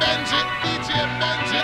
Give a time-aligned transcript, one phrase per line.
[0.00, 1.59] Benji, DJ Benji,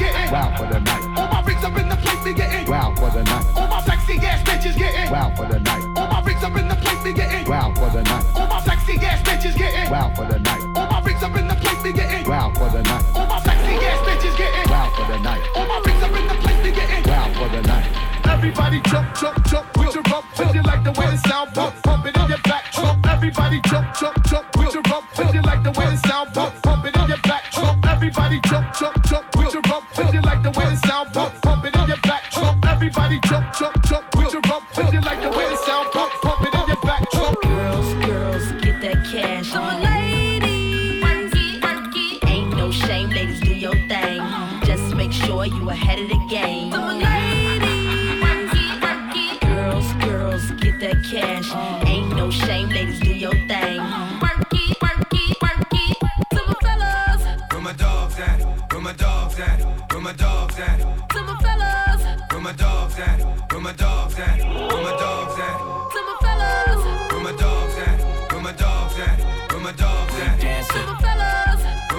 [0.00, 1.04] getting Wow for the night.
[1.18, 3.46] All my freaks up in the place we getting Wow for the night.
[3.54, 5.84] All my sexy ass bitches getting Wow for the night.
[5.96, 8.24] All my freaks up in the place we getting Wow for the night.
[8.34, 10.62] All my sexy ass bitches getting Wow for the night.
[10.76, 13.04] All my freaks up in the place we getting Wow for the night.
[13.14, 15.42] All my sexy ass bitches getting Wow for the night.
[15.54, 17.86] All my freaks up in the place we getting Wow for the night.
[18.24, 19.69] Everybody jump, jump, jump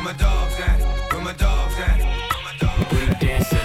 [0.02, 1.13] Where my dogs at?
[1.13, 2.02] Where my dogs at?
[2.91, 3.59] Where dancing.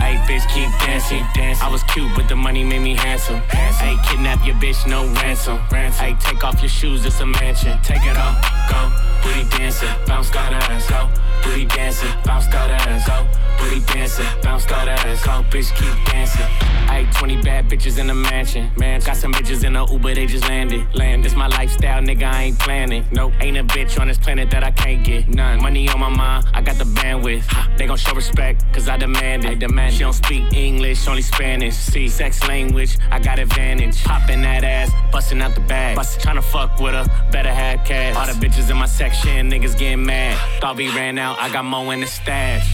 [0.00, 1.22] Hey, bitch, keep dancing.
[1.60, 3.42] I was cute, but the money made me handsome.
[3.50, 5.58] Hey, kidnap your bitch, no ransom.
[5.68, 7.78] Hey, take off your shoes, it's a mansion.
[7.82, 8.90] Take it off, go.
[9.22, 11.10] Booty dancing, bounce that ass, go.
[11.44, 13.26] Booty dancing, bounce that ass, go.
[13.58, 15.42] Booty dancing, bounce that ass, go.
[15.50, 16.75] Bitch, keep dancing.
[16.88, 18.70] Hey, 20 bad bitches in the mansion.
[18.76, 20.86] Man, got some bitches in a Uber, they just landed.
[20.94, 23.04] Land, this my lifestyle, nigga, I ain't planning.
[23.12, 25.28] Nope, ain't a bitch on this planet that I can't get.
[25.28, 25.62] None.
[25.62, 27.44] Money on my mind, I got the bandwidth.
[27.76, 29.50] They gon' show respect, cause I demand it.
[29.50, 31.74] I demand she don't speak English, only Spanish.
[31.74, 34.02] See, sex language, I got advantage.
[34.04, 35.96] Popping that ass, busting out the bag.
[35.96, 38.16] Bust, tryna fuck with her, better have cash.
[38.16, 40.38] All the bitches in my section, niggas getting mad.
[40.60, 42.66] Thought we ran out, I got more in the stash.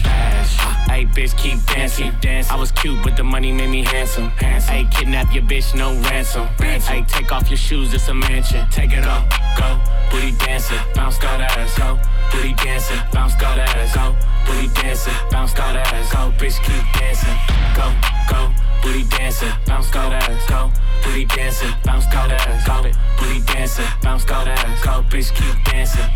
[0.87, 2.13] Hey, bitch, keep dancing.
[2.49, 4.29] I was cute, but the money made me handsome.
[4.67, 6.47] Hey, kidnap your bitch, no ransom.
[6.59, 8.67] Hey, take off your shoes, it's a mansion.
[8.69, 9.23] Take it off,
[9.57, 9.79] go.
[10.11, 11.99] Booty dancing, bounce that ass, go.
[12.31, 14.15] Booty dancing, bounce that ass, go.
[14.45, 16.31] Booty dancing, bounce that ass, go.
[16.37, 17.37] Bitch, keep dancing,
[17.75, 17.87] go,
[18.29, 18.51] go.
[18.81, 20.71] Booty dancing, bounce that ass, go.
[21.03, 22.81] Booty dancing, bounce that ass, go.
[23.19, 25.01] Booty dancing, bounce that ass, go.
[25.07, 26.09] Bitch, keep dancing.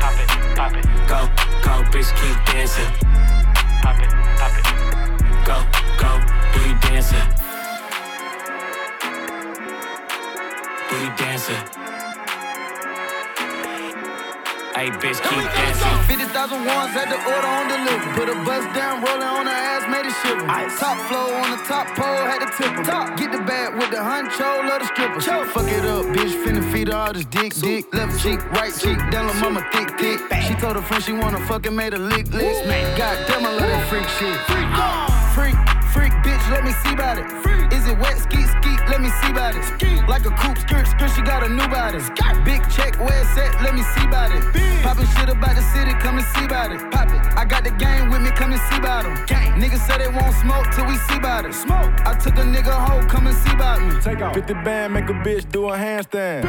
[0.00, 1.20] Pop it, pop it, go,
[1.60, 1.74] go.
[1.92, 2.90] Bitch, keep dancing.
[3.82, 5.87] Pop it, pop it, go.
[6.58, 7.28] Booty dancing.
[10.90, 11.62] Booty dancing.
[14.74, 15.98] Hey, bitch, keep dancing.
[16.06, 18.12] 50,000 ones had the order on delivery.
[18.14, 20.46] Put a bus down, rolling on her ass, made it shiver.
[20.78, 23.16] Top flow on the top pole, had to tip 'em.
[23.16, 25.20] Get the bag with the honcho, love the stripper.
[25.20, 27.92] Fuck it up, bitch, finna feed her all this dick, dick.
[27.92, 30.20] Left cheek, right cheek, down on mama thick, thick.
[30.46, 32.54] She told her friend she wanna fuck and made a lick, lick.
[32.96, 34.36] God damn, I love that freak shit.
[34.46, 34.68] Freak,
[35.34, 35.56] freak,
[41.92, 42.44] got a new.
[42.44, 44.42] Big check, where it's at, let me see about it.
[44.82, 46.80] Poppin' shit about the city, come and see about it.
[46.90, 49.16] Pop it, I got the game with me, come and see about 'em.
[49.60, 51.54] Niggas say they won't smoke till we see about it.
[51.54, 54.00] Smoke, I took a nigga hoe, come and see about me.
[54.00, 54.34] Take off.
[54.34, 56.42] 50 band, make a bitch do a handstand.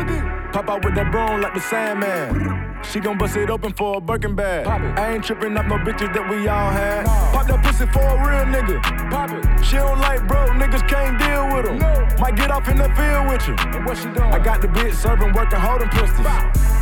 [0.53, 2.77] Pop out with that broom like the Sandman.
[2.83, 4.65] She gon' bust it open for a Birkin bag.
[4.67, 7.05] I ain't tripping up no bitches that we all had.
[7.05, 8.81] Pop that for a real nigga.
[9.09, 9.65] Pop it.
[9.65, 11.79] She don't like broke niggas, can't deal with them.
[12.19, 13.55] Might get off in the field with you.
[13.85, 14.33] what she doing?
[14.33, 16.27] I got the bitch serving, working, holding pistols.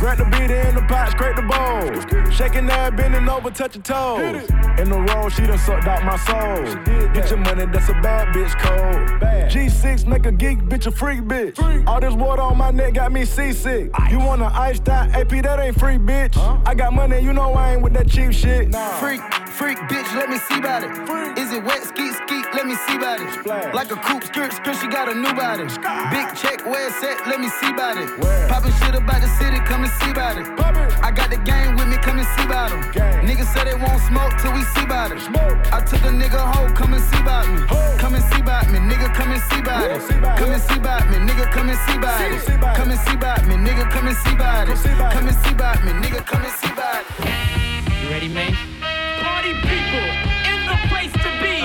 [0.00, 2.30] Grab the beat in the pot, scrape the bowl.
[2.30, 4.48] Shaking that, bending over, touch your toes.
[4.78, 6.64] In the roll, she done sucked out my soul.
[7.12, 9.20] Get your money, that's a bad bitch code.
[9.50, 11.86] G6 make a geek bitch a freak bitch.
[11.86, 13.90] All this water on my neck got me seasick.
[14.10, 16.36] You want an ice out AP, that ain't free, bitch.
[16.66, 18.74] I got money, you know I ain't with that cheap shit.
[19.00, 20.87] Freak, freak, bitch, let me see about it.
[21.38, 23.74] Is it wet, skeet, skeet, let me see about it.
[23.74, 25.64] Like a coupe, skirt, skirt, she got a new body.
[26.14, 28.08] Big check, where it's at, let me see about it.
[28.18, 28.48] Where?
[28.48, 30.46] Poppin' shit about the city, come and see about it.
[30.56, 31.04] Pop it.
[31.04, 31.28] I got
[32.38, 32.82] see about him.
[33.26, 35.20] Niggas say they won't smoke till we see about it.
[35.72, 37.66] I took a nigga hoe, come and see about me.
[37.98, 40.00] Come and see about me, nigga, come and see about it.
[40.38, 42.76] Come and see about me, nigga, come and see about it.
[42.76, 44.78] Come and see about me, nigga, come and see about it.
[45.14, 48.02] Come and see about me, nigga, come and see about it.
[48.02, 48.54] You ready, man?
[49.20, 50.27] Party people in the place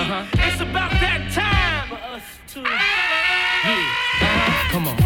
[0.04, 0.42] to be.
[0.42, 2.22] It's about that time for us
[2.54, 2.60] to.
[2.60, 4.70] Yeah.
[4.70, 4.96] Come on.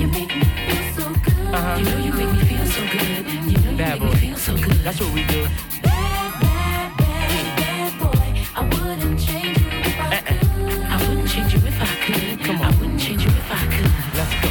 [0.00, 1.54] You make me feel so good.
[1.54, 1.76] Uh-huh.
[1.78, 3.26] You know you make me feel so good.
[3.50, 4.76] You know you Bad make me feel so good.
[4.84, 5.46] That's what we do.
[5.82, 8.28] Bad, bad, bad, bad boy.
[8.54, 10.22] I wouldn't change you if I uh-uh.
[10.28, 10.82] could.
[10.92, 12.38] I wouldn't change you if I could.
[12.44, 12.72] Come I on.
[12.78, 13.90] wouldn't change you if I could.
[14.16, 14.48] Let's go.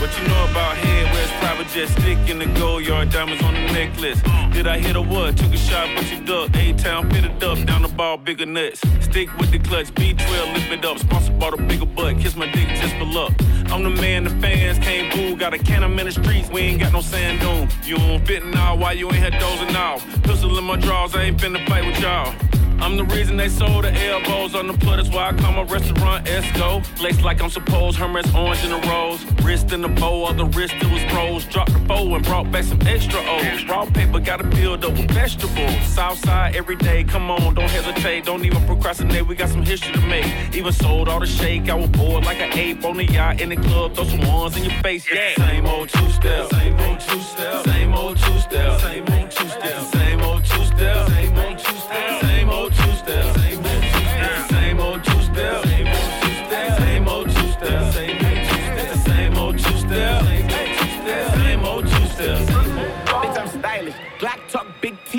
[0.00, 1.25] What you know about head?
[1.72, 3.10] Jet stick in the gold yard?
[3.10, 4.20] Diamonds on the necklace.
[4.52, 5.36] Did I hit a what?
[5.36, 6.54] Took a shot, but you duck.
[6.56, 8.80] A town fitted up, down the ball, bigger nuts.
[9.00, 10.98] Stick with the clutch, B12, lift it up.
[10.98, 12.18] Sponsored by the bigger butt.
[12.18, 13.32] Kiss my dick just for luck.
[13.70, 15.36] I'm the man the fans can't boo.
[15.36, 17.68] Got a can in the streets, we ain't got no sand dune.
[17.84, 20.04] You don't fit now, why you ain't had dozing off?
[20.22, 22.32] Pistol in my drawers, I ain't finna fight with y'all.
[22.78, 24.76] I'm the reason they sold the elbows on the.
[24.96, 26.82] That's why I call my restaurant Esco.
[27.02, 29.24] Laced like I'm supposed, Hermes orange in the rose.
[29.42, 31.44] Wrist in the bow, of the wrist it was pros.
[31.46, 33.64] Dropped the foe and brought back some extra O's.
[33.66, 35.82] Raw paper, gotta build up with vegetables.
[35.86, 38.24] Southside every day, come on, don't hesitate.
[38.24, 40.26] Don't even procrastinate, we got some history to make.
[40.54, 43.50] Even sold all the shake, I was bored like an ape on the yacht in
[43.50, 43.94] the club.
[43.94, 45.34] Throw some ones in your face, yeah.
[45.36, 49.48] Same old two step, same old two step, same old two step, same old two
[49.48, 51.25] step, same old two step, same old two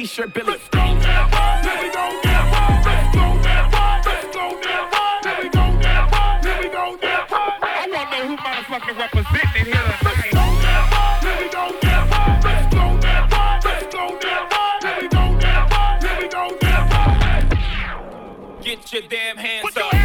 [0.08, 0.52] t-shirt, Billy.
[0.52, 0.86] Let's go I
[7.92, 8.96] wanna know who motherfucking
[9.66, 9.76] here
[18.64, 19.97] Get your damn hands up.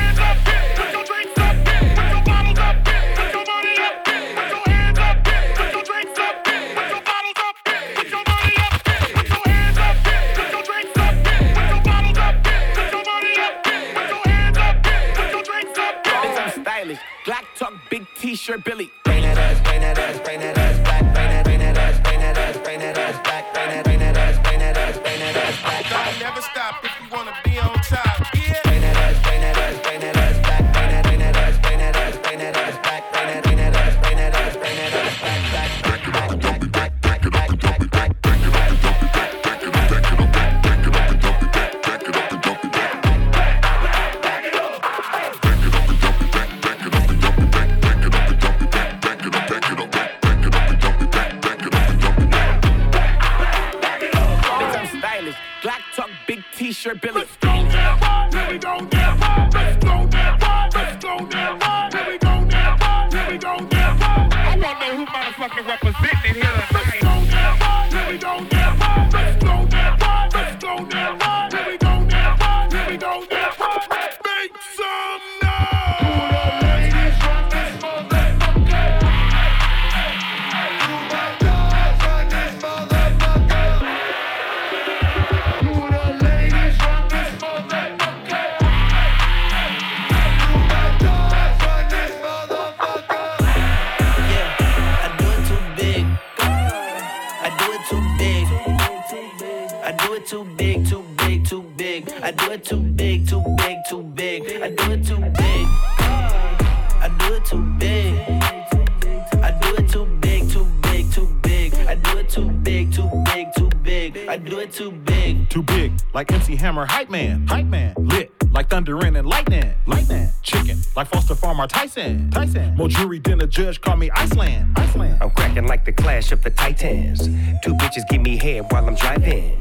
[122.03, 122.77] Tyson, Tyson.
[122.77, 125.19] More jury than a judge, call me Iceland, Iceland.
[125.21, 127.27] I'm cracking like the clash of the titans.
[127.63, 129.57] Two bitches give me head while I'm driving.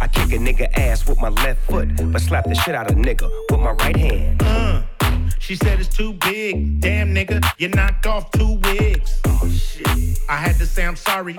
[0.00, 2.96] I kick a nigga ass with my left foot, but slap the shit out of
[2.98, 4.42] nigga with my right hand.
[4.44, 4.82] Uh,
[5.38, 6.80] she said it's too big.
[6.80, 9.20] Damn nigga, you knocked off two wigs.
[9.24, 10.18] Oh shit.
[10.28, 11.34] I had to say I'm sorry.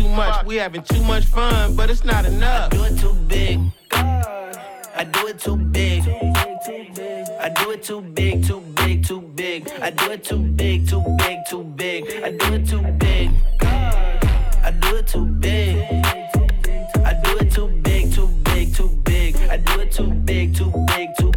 [0.00, 2.72] Too much, we having too much fun, but it's not enough.
[2.72, 3.60] I do it too big.
[3.92, 6.02] I do it too big.
[6.08, 9.68] I do it too big, too big, too big.
[9.80, 12.04] I do it too big, too big, too big.
[12.24, 13.30] I do it too big.
[13.62, 15.76] I do it too big.
[17.04, 19.36] I do it too big, too big, too big.
[19.50, 21.29] I do it too big, too big, too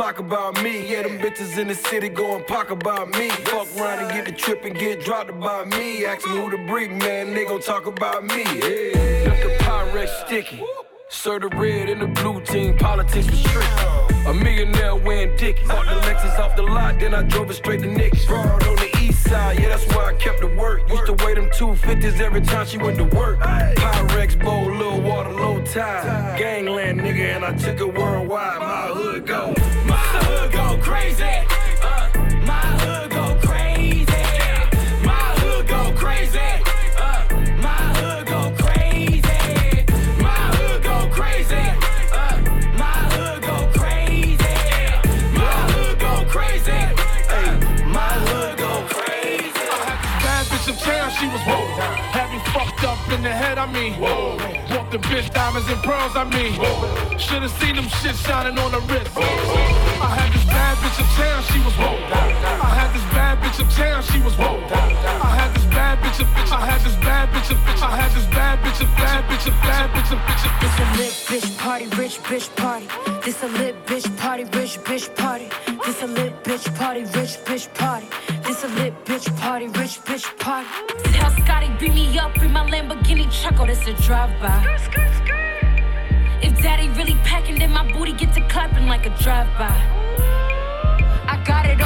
[0.00, 0.90] block about me.
[0.90, 3.28] Yeah, them bitches in the city going pock about me.
[3.28, 6.06] Fuck around and get the trip and get dropped about me.
[6.06, 8.42] Ask them who the brick man, they gon' talk about me.
[8.44, 9.28] Yeah.
[9.28, 10.64] Left the Pyrex sticky.
[11.10, 13.68] Serve the red and the blue team, politics was tricky.
[14.26, 15.68] A millionaire wearing dickies.
[15.68, 18.24] Bought the Lexus off the lot, then I drove it straight to Nick's.
[18.24, 20.88] Fraud on the east side, yeah, that's why I kept the work.
[20.88, 23.38] Used to weigh them 250s every time she went to work.
[23.40, 26.38] Pyrex bowl, little water, low tide.
[26.38, 28.60] Gangland nigga, and I took it worldwide.
[28.60, 29.54] My hood go.
[53.20, 53.92] In the head, I mean.
[54.00, 54.38] Whoa.
[54.72, 56.56] Bought the bitch diamonds and pearls, I mean.
[56.56, 57.18] Whoa.
[57.18, 59.12] Should've seen them shit shining on the wrist.
[59.12, 62.00] I had this bad bitch in town, she was whoa.
[62.16, 63.04] I had this
[63.50, 64.60] bitch in town, she was whoa.
[64.70, 66.52] I had this bad bitch in bitch.
[66.52, 67.82] I had this bad bitch in bitch.
[67.82, 70.78] I had this bad bitch in bad bitch in bad bitch in bitch in This
[70.78, 72.86] a lit bitch party, rich bitch party.
[73.24, 75.48] This a lit bitch party, rich bitch party.
[75.84, 78.06] This a lit bitch party, rich bitch party.
[78.44, 80.68] This a lit bitch party, rich bitch party.
[81.12, 84.78] Tell Scotty beat me up in my Lamborghini truck, oh, this a drive-by.
[86.42, 90.00] If daddy really packing, then my booty get to clapping like a drive-by.
[91.32, 91.79] I got it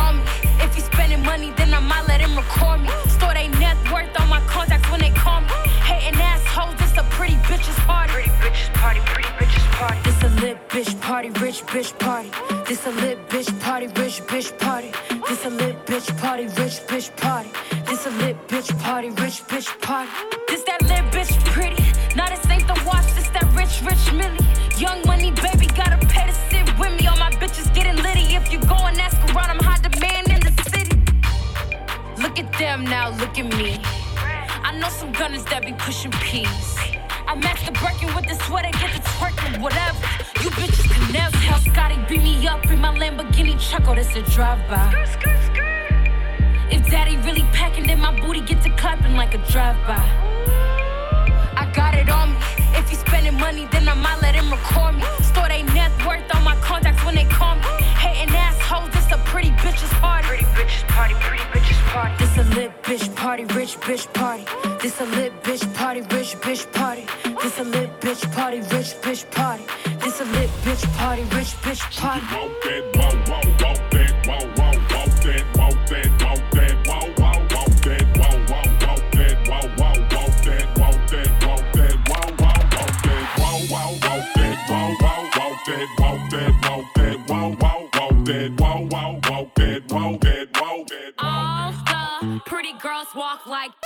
[1.15, 2.89] spending money, then I might let him record me.
[3.09, 5.49] Store they net worth on my contacts when they call me.
[5.83, 8.13] Hating assholes, this a pretty bitches party.
[8.13, 9.99] Pretty bitches party, pretty bitches party.
[10.05, 12.31] This a lit bitch party, rich bitch party.
[12.67, 14.93] This a lit bitch party, rich bitch party.
[15.29, 17.51] This a lit bitch party, rich bitch party.
[17.87, 20.11] This a lit bitch party, rich bitch party.
[20.49, 21.83] This that lit bitch pretty.
[22.17, 24.47] Now this ain't the watch, this that rich, rich Millie.
[24.79, 27.07] Young money, baby, gotta pay to sit with me.
[27.07, 28.35] All my bitches getting litty.
[28.35, 29.64] If you go and ask around, I'm
[32.59, 33.81] them now, look at me.
[34.63, 36.77] I know some gunners that be pushing peas.
[37.27, 39.99] I match the Birkin with the sweater, get the twerking, whatever.
[40.43, 44.15] You bitches can never tell Scotty beat me up in my Lamborghini truck, oh, this
[44.17, 44.93] a drive-by.
[46.71, 50.05] If daddy really packing, then my booty get to clapping like a drive-by.
[51.57, 52.39] I got it on me.
[52.77, 55.07] If he's spending money, then I might let him record me.
[55.23, 57.63] Store they net worth on my contacts when they call me.
[57.95, 60.27] Hating assholes, this a pretty bitches party.
[60.27, 62.15] Pretty bitches party, pretty bitches party.
[62.19, 64.45] This lit bitch party, rich bitch party.
[64.81, 67.05] This a lit bitch party, rich bitch party.
[67.43, 69.65] This a lit bitch party, rich bitch party.
[70.01, 73.54] This a lit bitch party, rich bitch party.
[93.47, 93.84] Like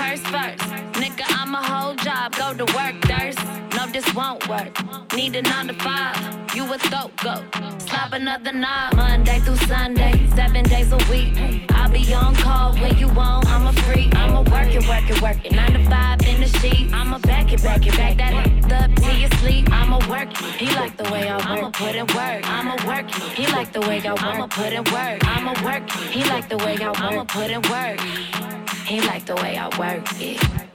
[0.00, 0.64] purse first.
[1.00, 3.38] Nigga, I'm a whole job, go to work, thirst.
[3.76, 4.72] No, this won't work.
[5.14, 6.16] Need a nine to five,
[6.54, 7.34] you a throat go.
[7.86, 11.32] Slap another knob, Monday through Sunday, seven days a week.
[11.70, 13.46] I'll be on call when you want.
[13.46, 14.82] I'm a freak, I'm a work, you
[15.22, 15.54] working.
[15.56, 16.92] Nine to five in the sheet.
[16.92, 18.32] I'ma back it, back it, back that
[18.72, 19.68] up till you sleep.
[19.70, 20.54] I'ma work it.
[20.62, 21.46] He like the way I work.
[21.46, 22.42] I'ma put in work.
[22.56, 23.32] I'ma work it.
[23.38, 24.22] He like the way I work.
[24.22, 25.18] I'ma put in work.
[25.34, 26.10] I'ma work it.
[26.16, 27.00] He like the way I work.
[27.02, 28.00] I'ma put in work.
[28.90, 30.69] He like the way I work it.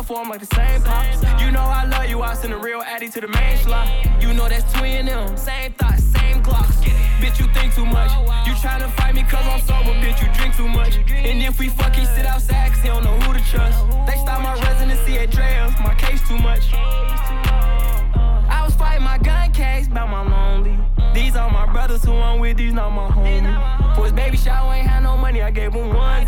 [0.00, 1.22] Love for him like the same pops.
[1.42, 3.86] You know I love you, I send a real addy to the main slot.
[4.22, 6.76] You know that's twin them, same thoughts, same clocks.
[7.20, 8.10] Bitch, you think too much.
[8.46, 10.96] You tryna fight me cause I'm sober, bitch, you drink too much.
[10.96, 13.78] And if we fuck, he sit outside cause he don't know who to trust.
[14.06, 16.72] They stop my residency at Dre's, my case too much.
[16.72, 20.78] I was fighting my gun case about my lonely.
[21.12, 23.96] These are my brothers who I'm with, these not my homies.
[23.96, 26.26] For his baby shower, ain't had no money, I gave him one.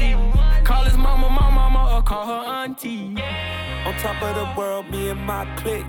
[0.65, 3.17] Call his mama, my mama, or call her auntie.
[3.85, 5.85] On top of the world, me and my clique.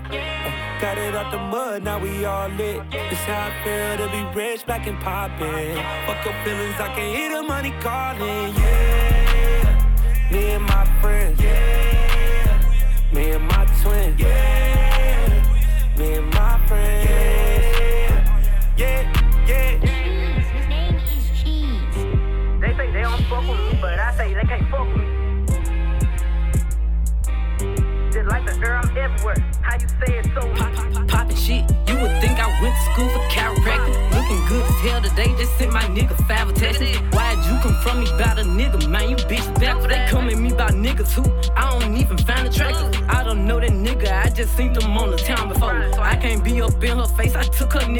[0.80, 2.82] Got it out the mud, now we all lit.
[2.90, 5.76] This how I feel to be rich, black and poppin'.
[6.06, 8.52] Fuck your feelings, I can hear the money calling.
[8.54, 11.40] Yeah, me and my friends.
[11.40, 14.20] Yeah, me and my twins.
[14.20, 14.83] Yeah,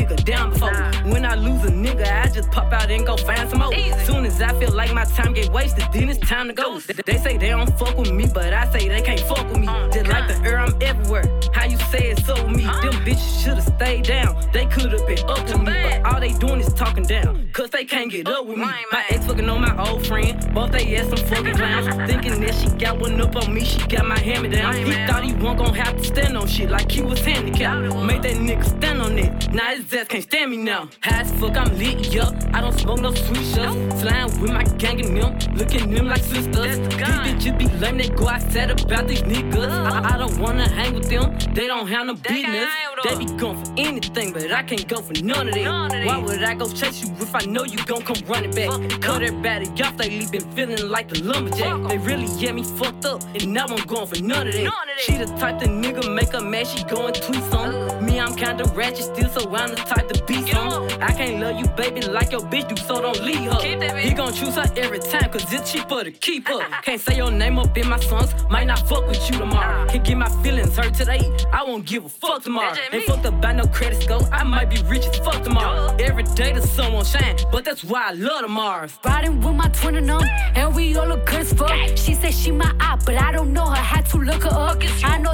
[0.04, 0.72] nigga down before.
[1.10, 3.72] When I lose a nigga, I just pop out and go find some more.
[4.04, 6.78] Soon as I feel like my time get wasted, then it's time to go.
[6.78, 9.66] They- say they don't fuck with me, but I say they can't fuck with me.
[9.92, 11.24] Just like the air, I'm everywhere.
[11.54, 12.64] How you say it so with me?
[12.64, 14.36] Them bitches should've stayed down.
[14.52, 17.48] They could've been up to me, but all they doing is talking down.
[17.52, 18.64] Cause they can't get up with me.
[18.92, 20.54] My ex fucking on my old friend.
[20.54, 21.86] Both they ass some fucking clowns.
[22.10, 24.74] Thinking that she got one up on me, she got my hammer down.
[24.76, 27.94] He thought he wasn't gonna have to stand on shit like he was handicapped.
[28.04, 29.52] Made that nigga stand on it.
[29.52, 30.88] Now his ass can't stand me now.
[31.02, 32.34] High as fuck, I'm lit, yup.
[32.52, 34.00] I don't smoke no sweet shots.
[34.00, 35.54] Slime with my gang and them.
[35.54, 36.78] Looking them like sisters.
[36.78, 39.68] These bitches be lame, they go outside about these niggas.
[39.68, 41.36] I, I don't wanna hang with them.
[41.54, 42.68] They don't have no business.
[43.04, 46.06] They be going for anything, but I can't go for none of that.
[46.06, 48.68] Why would I go chase you if I know you gon' come running back?
[49.00, 51.88] Cut everybody off, they been feeling like the lumberjack.
[51.88, 54.72] They really get me fucked up, and now I'm going for none of that.
[54.98, 57.83] She the type the nigga make her mad, she going tweet on.
[58.14, 60.84] Me, I'm kinda ratchet still, so I'm the type to be some.
[61.00, 63.60] I can't love you, baby, like your bitch do, so don't leave her.
[63.98, 66.60] He gon' choose her every time, cause it's cheaper to keep her.
[66.82, 69.88] Can't say your name up in my songs, might not fuck with you tomorrow.
[69.88, 71.22] Can get my feelings hurt today,
[71.52, 72.76] I won't give a fuck tomorrow.
[72.92, 75.96] Ain't fucked up by no credit score, I might be rich as fuck tomorrow.
[75.98, 78.88] Every day the sun won't shine, but that's why I love tomorrow.
[79.04, 80.22] Riding with my twin and them,
[80.54, 81.76] and we all look good as fuck.
[81.96, 83.74] She said she my op, but I don't know her.
[83.74, 84.78] Had to look her up.
[85.02, 85.33] I know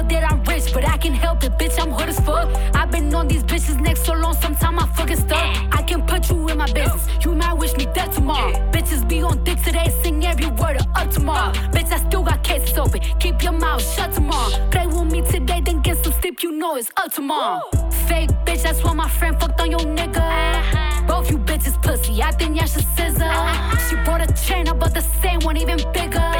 [0.73, 1.79] but I can help it, bitch.
[1.81, 2.47] I'm hood as fuck.
[2.75, 5.73] I've been on these bitches neck so long, sometimes I fucking stuck.
[5.73, 7.07] I can put you in my business.
[7.23, 8.53] You might wish me dead tomorrow.
[8.71, 11.51] Bitches be on dick today, sing every word of up tomorrow.
[11.73, 13.01] Bitch, I still got cases open.
[13.19, 14.51] Keep your mouth shut tomorrow.
[14.69, 15.40] Play with me today,
[16.41, 17.61] You know it's up tomorrow.
[18.07, 21.07] Fake bitch, that's why my friend fucked on your nigga.
[21.07, 23.31] Both you bitches pussy, I think y'all should scissor.
[23.87, 26.33] She bought a chain, I bought the same one, even bigger.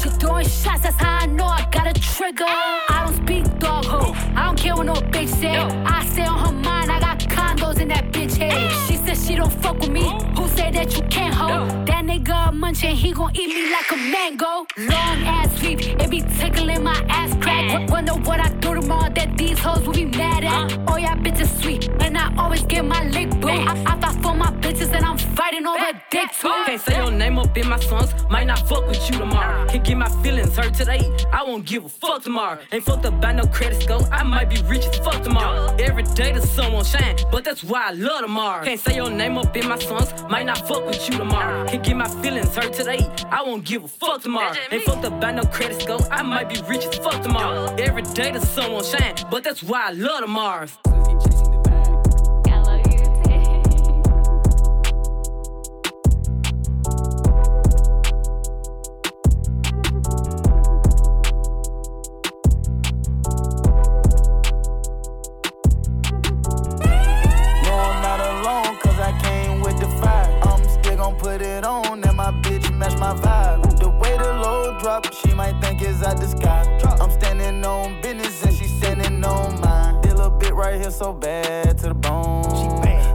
[0.00, 2.44] She throwing shots, that's how I know I got a trigger.
[2.46, 5.56] I don't speak dog ho, I don't care what no bitch say.
[5.56, 8.70] I stay on her mind, I got condos in that bitch head.
[8.86, 11.84] She said she don't fuck with me, who said that you can't hold?
[11.86, 11.97] That
[12.28, 14.66] nigga a munchin', he gon' eat me like a mango.
[14.76, 17.70] Long ass sleep, it be tickling my ass crack.
[17.70, 20.72] W- Wonder what I do tomorrow that these hoes will be mad at.
[20.72, 20.84] Uh.
[20.88, 23.48] Oh, yeah, bitches sweet, and I always get my lick boo.
[23.48, 26.48] I, I fight for my bitches, and I'm fighting over dick too.
[26.66, 29.66] Can't say your name up in my songs, might not fuck with you tomorrow.
[29.66, 32.58] Can't get my feelings hurt today, I won't give a fuck tomorrow.
[32.72, 35.74] Ain't fucked up by no credit score, I might be rich as fuck tomorrow.
[35.78, 38.64] Every day the sun won't shine, but that's why I love tomorrow.
[38.64, 41.66] Can't say your name up in my songs, might not fuck with you tomorrow.
[41.66, 44.54] Can't get my feelings hurt today, I won't give a fuck tomorrow.
[44.70, 47.74] Ain't fucked up by no credit score, I might be rich as fuck tomorrow.
[47.76, 50.68] Every day the sun won't shine, but that's why I love the tomorrow.
[80.90, 82.44] feel so bad to the bone.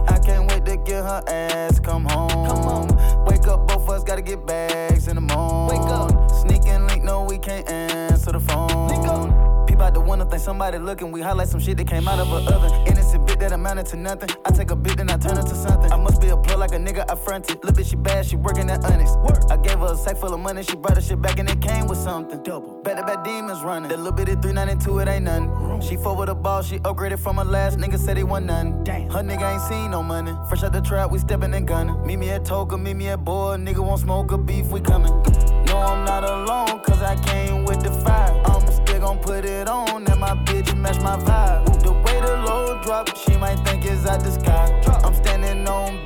[0.08, 2.28] I can't wait to get her ass come home.
[2.28, 3.24] Come on.
[3.26, 5.80] Wake up, both of us gotta get bags in the morning.
[5.80, 6.30] Wake up.
[6.30, 9.66] Sneak and link, no, we can't answer the phone.
[9.66, 11.10] Peep out the window, think somebody looking.
[11.10, 12.70] We highlight some shit that came out of a oven.
[12.86, 13.13] Innocent
[13.44, 14.30] that amounted to nothing.
[14.46, 15.92] I take a bit, then I turn it to something.
[15.92, 17.62] I must be a plug like a nigga I fronted.
[17.62, 19.10] Little bitch, she bad, she working at Onyx.
[19.50, 21.60] I gave her a sack full of money, she brought her shit back and it
[21.60, 22.42] came with something.
[22.42, 22.80] Double.
[22.82, 23.90] Back to back demons running.
[23.90, 25.80] That little bit of 392, it ain't nothing.
[25.82, 28.82] She fought with a ball, she upgraded from her last nigga, said he wasn't none.
[28.84, 29.10] Damn.
[29.10, 30.32] Her nigga ain't seen no money.
[30.48, 32.00] Fresh out the trap, we stepping and gunning.
[32.06, 33.56] Meet me at Toga, meet me at Boy.
[33.58, 35.12] Nigga won't smoke a beef, we coming.
[35.66, 38.40] No, I'm not alone, cause I came with the fire.
[38.46, 41.53] I'm still gon' put it on, and my bitch match my vibe.
[43.16, 44.68] She might think it's out the sky.
[45.04, 46.04] I'm standing on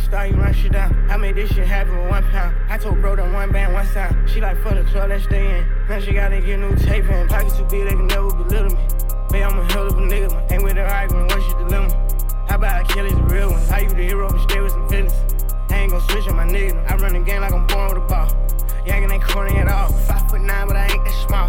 [0.00, 0.94] Star, you run shit down.
[1.10, 2.56] I made this shit happen with one pound.
[2.68, 4.28] I told bro that one band, one sound.
[4.28, 5.66] She like, for the club, let's stay in.
[5.88, 7.28] Now she gotta get new tape in.
[7.28, 8.88] Pockets too big, they can never belittle me.
[9.30, 10.52] Babe, I'm a hell of a nigga, man.
[10.52, 11.90] Ain't with her arguing, what's your dilemma?
[12.48, 13.62] How about Achilles, the real one?
[13.66, 15.12] How you the hero, but stay with some feelings?
[15.70, 16.90] I ain't gon' switch on my nigga.
[16.90, 18.28] I run the game like I'm born with a ball.
[18.86, 19.88] Yanking ain't corny at all.
[19.92, 21.48] Five foot nine, but I ain't that small.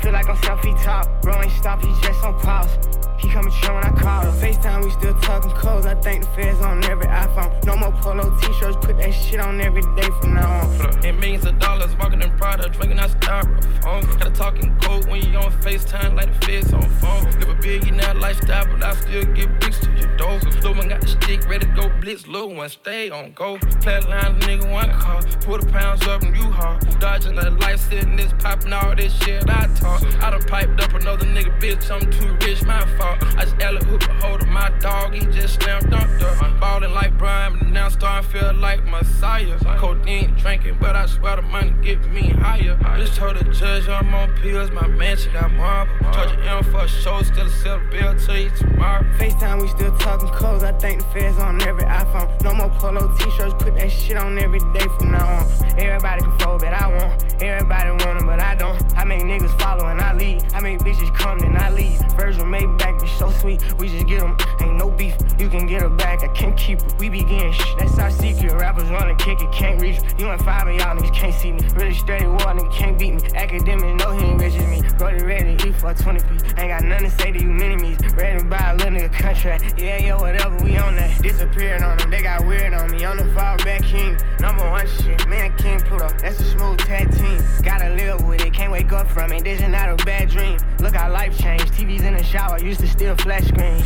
[0.00, 1.22] Feel like I'm selfie top.
[1.22, 2.70] Bro ain't stop, he just on pause.
[3.18, 4.32] He coming chill when I call him.
[4.34, 5.86] FaceTime, we still talking codes.
[5.86, 7.64] I think the feds on every iPhone.
[7.64, 11.04] No more polo t-shirts, put that shit on every day from now on.
[11.04, 14.18] And millions of dollars walking in Prada, drinking out styrofoam.
[14.18, 17.24] Gotta talking code when you on FaceTime like the feds on phone.
[17.40, 20.38] Live a billionaire lifestyle, but I still get bricks to your door.
[20.62, 22.26] Lil' one got the stick, ready to go blitz.
[22.28, 23.56] Lil' one stay on go.
[23.82, 25.22] Flatline, nigga, one car.
[25.40, 26.80] Put the pounds up and you hard.
[27.00, 30.02] Dodging the life, sitting this popping all this shit I talk.
[30.22, 31.90] I done piped up another nigga, bitch.
[31.90, 33.07] I'm too rich, my fault.
[33.36, 36.34] I just alley hoop a hold of my dog, he just slammed up there.
[36.58, 39.58] Ballin' like Brian, but now I'm starting feel like Messiah.
[39.78, 42.76] Codeine drinking, but I swear the money get me higher.
[42.96, 45.94] Just told the judge I'm on pills, my mansion got marble.
[46.12, 49.04] Charge an M for a show, still a sell bill to you tomorrow.
[49.18, 50.64] FaceTime, we still talking codes.
[50.64, 52.42] I think the feds on every iPhone.
[52.42, 55.78] No more polo t-shirts, put that shit on every day from now on.
[55.78, 57.42] Everybody can fold, but I won't.
[57.42, 58.82] Everybody want 'em, but I don't.
[58.98, 60.42] I make niggas follow and I lead.
[60.54, 62.00] I make bitches come and I leave.
[62.16, 63.60] Virgil made back, be so sweet.
[63.78, 65.16] We just get 'em, ain't no beef.
[65.38, 66.88] You can get her back, I can't keep her.
[66.98, 68.52] We begin shh, that's our secret.
[68.52, 69.98] Rappers wanna kick it, can't reach.
[70.18, 71.60] You and five of y'all niggas can't see me.
[71.74, 73.20] Really straight war, nigga can't beat me.
[73.34, 74.82] Academic, no, he ain't rich as me.
[74.98, 76.26] Brody ready eat for 20 p.
[76.58, 77.98] Ain't got nothing to say to you, mini-me's.
[78.14, 79.78] Ready to buy a little nigga contract.
[79.78, 81.22] Yeah, yeah, whatever, we on that.
[81.22, 83.04] Disappeared on them, they got weird on me.
[83.04, 84.16] On the fall back king.
[84.40, 86.08] Number one shit, man, King Pluto.
[86.20, 87.40] That's a smooth tag team.
[87.62, 89.44] Gotta live with it, can't wake up from it.
[89.44, 90.58] This is not a bad dream.
[90.80, 91.72] Look how life changed.
[91.74, 93.84] TV's in the shower, used to steal flash screens.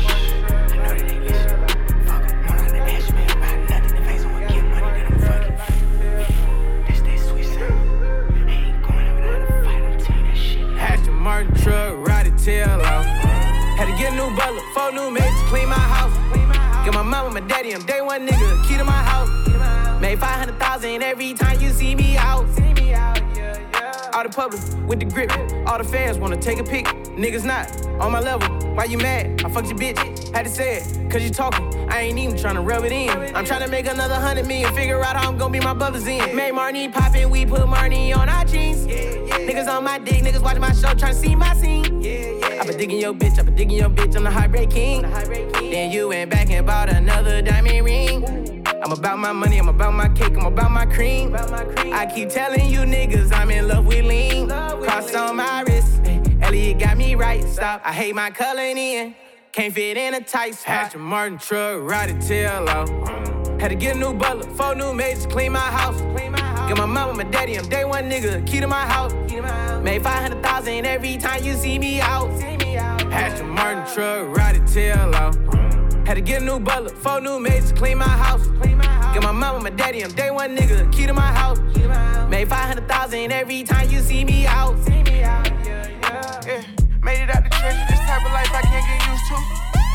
[0.00, 0.02] I
[2.56, 2.82] know that
[4.48, 5.28] get money, I'm sweet
[10.78, 13.06] without a Martin truck, ride the tail off.
[13.06, 13.26] Uh,
[13.76, 16.14] had to get a new butler, four new to clean my house.
[16.84, 19.28] Get my mama, my daddy, I'm day one nigga, key to my house.
[20.00, 22.46] Made 500,000 every time you see me out.
[24.18, 25.30] All the public with the grip.
[25.68, 26.86] All the fans wanna take a pic.
[26.86, 28.48] Niggas not on my level.
[28.74, 29.44] Why you mad?
[29.44, 30.34] I fucked your bitch.
[30.34, 31.88] Had to say it, cause you talking.
[31.88, 33.10] I ain't even tryna rub it in.
[33.36, 34.74] I'm tryna make another hundred million.
[34.74, 36.34] Figure out how I'm gonna be my brothers in.
[36.34, 38.88] Made Marnie poppin', we put Marnie on our jeans.
[38.88, 41.84] Niggas on my dick, niggas watching my show, tryna see my scene.
[41.84, 45.02] I been digging your bitch, I been digging your bitch, I'm the heartbreak king.
[45.02, 48.64] Then you went back and bought another diamond ring.
[48.82, 51.34] I'm about my money, I'm about my cake, I'm about my cream.
[51.34, 54.48] I keep telling you niggas I'm in love with lean.
[54.48, 57.44] Cross on my wrist, eh, Elliot got me right.
[57.44, 59.14] Stop, I hate my color in.
[59.52, 60.86] Can't fit in a tight spot.
[60.86, 62.90] Aston Martin truck, ride it tail out.
[62.90, 66.00] Uh, had to get a new butler, four new maids to clean my house.
[66.68, 69.12] Get my mama, and my daddy, I'm day one nigga, key to my house.
[69.82, 72.30] Made 500,000 every time you see me out.
[73.10, 75.36] Aston Martin truck, ride it tail out.
[75.48, 78.46] Uh, had to get a new butler, four new maids to clean my house.
[78.46, 81.58] Get my mama, and my daddy, I'm day one nigga, key to my house.
[82.28, 84.76] Made 500,000 every time you see me out.
[84.86, 86.62] Yeah,
[87.02, 87.84] made it out the treasure.
[87.88, 89.36] This type of life I can't get used to.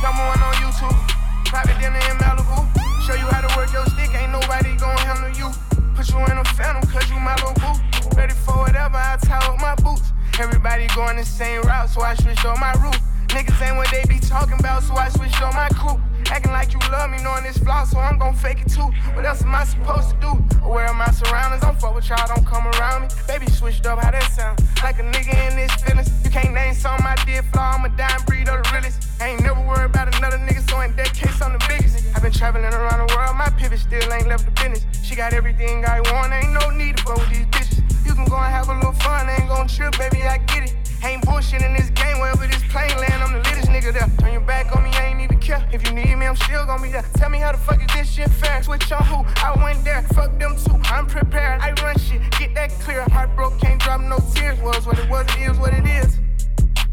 [0.02, 0.98] Number one on YouTube.
[1.46, 2.66] Private dinner in Malibu.
[3.06, 4.10] Show you how to work your stick.
[4.18, 5.54] Ain't nobody gon' handle you.
[5.94, 8.18] Put you in a phantom, cause you my little boo.
[8.18, 10.12] Ready for whatever, I tie up my boots.
[10.40, 12.98] Everybody going the same route, so I switched on my route.
[13.30, 16.02] Niggas ain't what they be talking about, so I switched on my crew.
[16.32, 18.90] Acting like you love me, knowing this flaw, so I'm gon' fake it too.
[19.14, 20.32] What else am I supposed to do?
[20.64, 23.08] Aware of my surroundings, I'm fuck with y'all, don't come around me.
[23.28, 24.64] Baby switched up, how that sound?
[24.84, 26.10] Like a nigga in this feelings.
[26.24, 29.08] You can't name something I did flaw, I'm a dime breed of the realest.
[29.22, 32.06] I ain't never worried about another nigga, so in that case, I'm the biggest.
[32.16, 34.86] I've been traveling around the world, my pivot still ain't left the business.
[35.04, 37.84] She got everything I want, ain't no need to fuck with these bitches.
[38.06, 40.83] You can go and have a little fun, ain't gon' trip, baby, I get it.
[41.04, 44.10] Ain't bullshit in this game, wherever this plane land, I'm the latest nigga there.
[44.20, 45.68] Turn your back on me, I ain't even care.
[45.74, 47.04] If you need me, I'm still gon' be there.
[47.16, 48.64] Tell me how the fuck is this shit fair?
[48.64, 49.26] Switch on who?
[49.44, 51.60] I went there, fuck them too, I'm prepared.
[51.60, 53.04] I run shit, get that clear.
[53.12, 54.58] Heart broke, can't drop no tears.
[54.62, 56.20] Was what it was, it is what it is.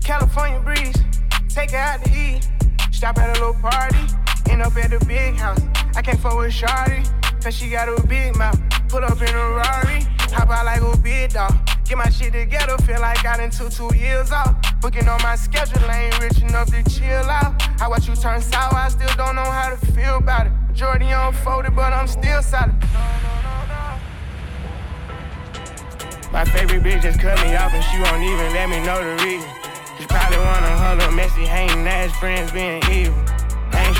[0.02, 0.96] California breeze,
[1.48, 2.48] take her out to eat.
[2.90, 3.96] Stop at a little party,
[4.50, 5.60] end up at the big house.
[5.94, 7.06] I can't fuck with Shawty,
[7.44, 8.58] cause she got a big mouth.
[8.88, 10.02] Pull up in a Rari,
[10.34, 11.54] hop out like a big dog.
[11.90, 14.54] Get my shit together, feel like I done took two years off.
[14.80, 17.60] Booking on my schedule, ain't rich enough to chill out.
[17.82, 20.52] I watch you turn sour, I still don't know how to feel about it.
[20.68, 22.76] Majority unfolded, but I'm still solid.
[26.30, 29.24] My favorite bitch just cut me off and she won't even let me know the
[29.24, 29.50] reason.
[29.98, 33.39] She probably wanna hold up messy, hating ass friends being evil.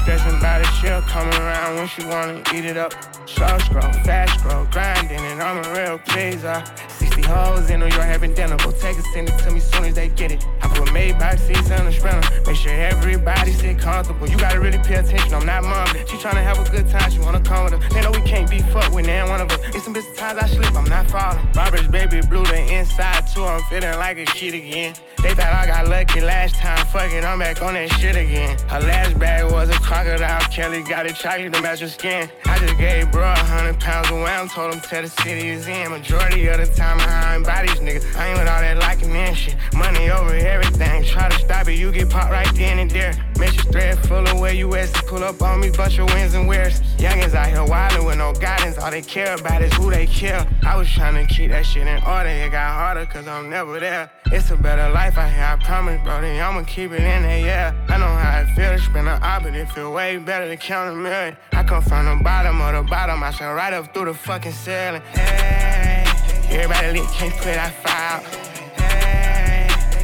[0.02, 2.94] Stressing about it, she'll come around when she wanna eat it up.
[3.28, 6.64] Slow scroll, fast scroll, grinding, and I'm a real pleaser.
[6.88, 9.84] 60 hoes in New York having dinner, go take it, send it to me soon
[9.84, 10.46] as they get it.
[10.62, 14.28] I Maybach seats the sprinter, make sure everybody sit comfortable.
[14.28, 15.86] You gotta really pay attention, I'm not mom.
[16.08, 17.88] She tryna have a good time, she wanna come with her.
[17.90, 19.60] They know we can't be fucked with, now one of us.
[19.74, 21.46] It's some bitch times I slip, I'm not falling.
[21.54, 24.94] Robert's baby blue, the inside too, I'm feeling like a shit again.
[25.22, 28.56] They thought I got lucky last time, fuck it, I'm back on that shit again.
[28.68, 32.30] Her last bag was a crocodile, Kelly got it chocolate to match her skin.
[32.46, 35.68] I just gave bro a hundred pounds away, I'm told him tell the city is
[35.68, 35.90] in.
[35.90, 39.36] Majority of the time I ain't these niggas, I ain't with all that liking and
[39.36, 39.56] shit.
[39.74, 40.79] Money over everything,
[41.10, 43.12] try to stop it, you get popped right then and there.
[43.38, 46.34] Message thread full of where you at, to pull up on me, bunch of wins
[46.34, 46.80] and wears.
[46.98, 50.46] Youngins out here wildin' with no guidance, all they care about is who they kill.
[50.62, 53.80] I was trying to keep that shit in order, it got harder cause I'm never
[53.80, 54.10] there.
[54.26, 57.74] It's a better life out here, I promise, brody, I'ma keep it in there, yeah.
[57.88, 60.56] I know how it feel to spend an op, but it feel way better to
[60.56, 61.36] count a million.
[61.52, 64.52] I come from the bottom of the bottom, I shall right up through the fucking
[64.52, 65.02] ceiling.
[65.12, 66.04] Hey,
[66.50, 68.49] everybody can't put that fire.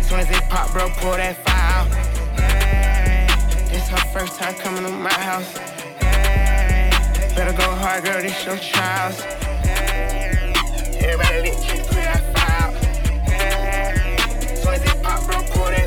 [0.09, 1.89] Soon as it pop, bro, pull that fire out.
[3.73, 5.53] It's her first time coming to my house.
[7.35, 9.21] Better go hard, girl, this your trials.
[11.03, 12.75] Everybody can't put that fire out.
[14.57, 15.86] Soon as it pop, bro, pull that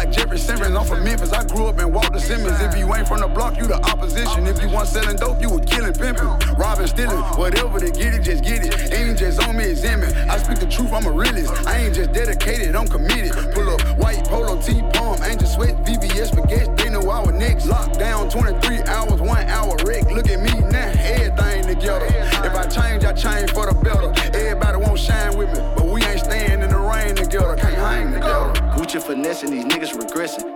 [0.00, 0.74] like Jeffrey Simmons.
[0.74, 1.32] I'm from Memphis.
[1.32, 2.58] I grew up in Walter Simmons.
[2.62, 4.46] If you ain't from the block, you the opposition.
[4.46, 6.32] If you want selling dope, you were killing pimping.
[6.56, 8.94] Robbing, stealing, whatever they get it, just get it.
[8.94, 10.08] Ain't just on me, me.
[10.32, 11.52] I speak the truth, I'm a realist.
[11.66, 13.32] I ain't just dedicated, I'm committed.
[13.52, 16.70] Pull up white polo T palm, Angel Sweat, VVS spaghetti.
[16.82, 17.66] They know I was next.
[17.66, 20.10] Locked down 23 hours, one hour wreck.
[20.10, 22.06] Look at me now, everything together.
[22.46, 24.10] If I change, I change for the better.
[24.34, 27.54] Everybody won't shine with me, but we ain't staying in the rain together.
[27.56, 28.52] Can't hang together.
[28.72, 29.79] Gucci finessing these progressing.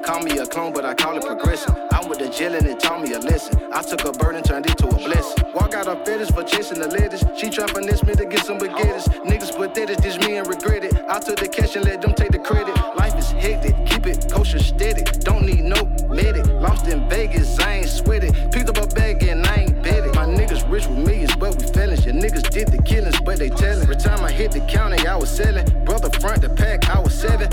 [0.04, 1.74] Call me a clone, but I call it progression.
[1.90, 3.58] I'm with to jail and it taught me a lesson.
[3.72, 5.44] I took a burden, turned it to a blessing.
[5.54, 7.24] Walk out of fetish for chasing the lettuce.
[7.38, 9.08] She try finesse me to get some baguettes.
[9.24, 10.94] Niggas pathetic, this me and regret it.
[11.08, 12.76] I took the cash and let them take the credit.
[12.96, 15.04] Life is hectic, keep it kosher steady.
[15.20, 16.46] Don't need no medic.
[16.48, 18.30] Lost in Vegas, I ain't sweaty.
[18.52, 20.14] Picked up a bag and I ain't bet.
[20.14, 22.04] My niggas rich with millions, but we felons.
[22.04, 23.82] Your niggas did the killings, but they tellin'.
[23.82, 25.64] Every time I hit the county, I was selling.
[25.84, 27.48] Brother front the pack, I was seven.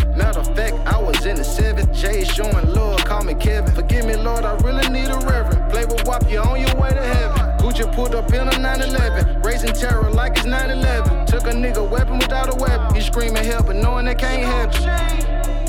[6.22, 7.58] Play with WAP, you on your way to heaven.
[7.58, 11.26] Gucci pulled up in a 911, raising terror like it's 911.
[11.28, 12.96] Took a nigga weapon without a weapon.
[12.96, 15.61] He screaming help, but knowing they can't help.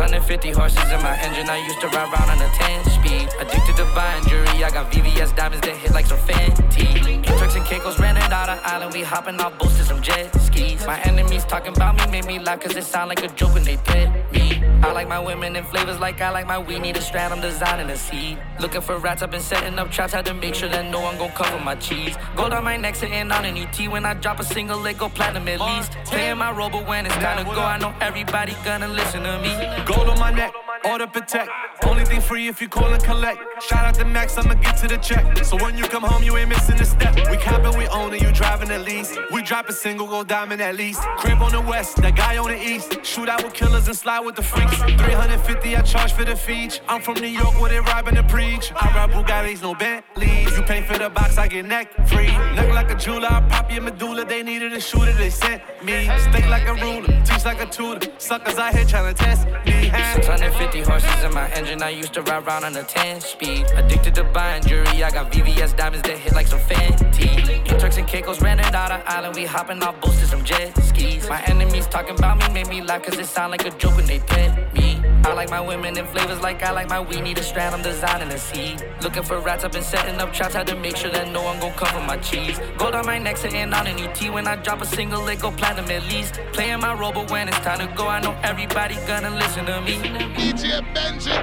[0.00, 1.50] 650 horses in my engine.
[1.50, 3.28] I used to ride around on a 10 speed.
[3.38, 4.64] Addicted to buying jewelry.
[4.64, 7.22] I got VVS diamonds that hit like some Fenty.
[7.38, 8.94] Turks and Caicos rented out an island.
[8.94, 10.86] We hopping off boats to some jet skis.
[10.86, 13.64] My enemies talking about me made me laugh cause it sound like a joke when
[13.64, 14.62] they dead me.
[14.82, 16.80] I like my women in flavors like I like my weed.
[16.80, 18.38] Need a strand, I'm designing a seed.
[18.58, 20.14] Looking for rats, I've been setting up traps.
[20.14, 22.16] Had to make sure that no one gon' cover my cheese.
[22.34, 23.78] Gold on my neck, sitting on an ET.
[23.88, 25.92] When I drop a single, it go platinum at least.
[26.06, 29.38] Playing my role, but when it's time to go, I know everybody gonna listen to
[29.42, 29.52] me.
[29.90, 30.52] Gold on my neck,
[30.84, 31.50] order protect.
[31.84, 33.40] Only thing free if you call and collect.
[33.60, 35.44] Shout out to Max, I'ma get to the check.
[35.44, 37.16] So when you come home, you ain't missing a step.
[37.28, 39.18] We copping, we own it, you driving at least.
[39.32, 41.00] We drop a single, go diamond at least.
[41.18, 43.04] Crib on the west, that guy on the east.
[43.04, 44.76] Shoot out with killers and slide with the freaks.
[44.76, 46.80] 350, I charge for the feature.
[46.88, 48.70] I'm from New York, where they robbing the preach.
[48.76, 50.56] I ride Bugattis, no Bentleys.
[50.56, 52.28] You pay for the box, I get neck free.
[52.28, 54.24] Neck like jeweler, I pop your medulla.
[54.24, 56.04] They needed a shooter, they sent me.
[56.18, 58.06] Stay like a ruler, teach like a tutor.
[58.18, 59.90] Suckers out here trying to test me.
[60.14, 61.82] 650 horses in my engine.
[61.82, 63.66] I used to ride around on a 10 speed.
[63.74, 65.02] Addicted to buying jewelry.
[65.02, 67.78] I got VVS diamonds that hit like some Fenty.
[67.78, 69.34] Turks and Caicos rented out an island.
[69.34, 71.28] We hopping off boats to some jet skis.
[71.28, 74.06] My enemies talking about me made me laugh cause it sound like a joke when
[74.06, 75.00] they dead me.
[75.22, 77.20] I like my women in flavors like I like my weed.
[77.20, 78.82] Need a strand, I'm designing a seed.
[79.02, 80.54] Looking for rats, I've been setting up traps.
[80.54, 82.58] Had to make sure that no one gon' cover my cheese.
[82.78, 84.18] Gold on my neck, sitting on an ET.
[84.32, 86.40] When I drop a single, it go platinum at least.
[86.52, 89.80] Playing my role, but when it's time to go, I know everybody gonna listen to
[89.82, 89.98] me.
[89.98, 91.36] DJ Benji,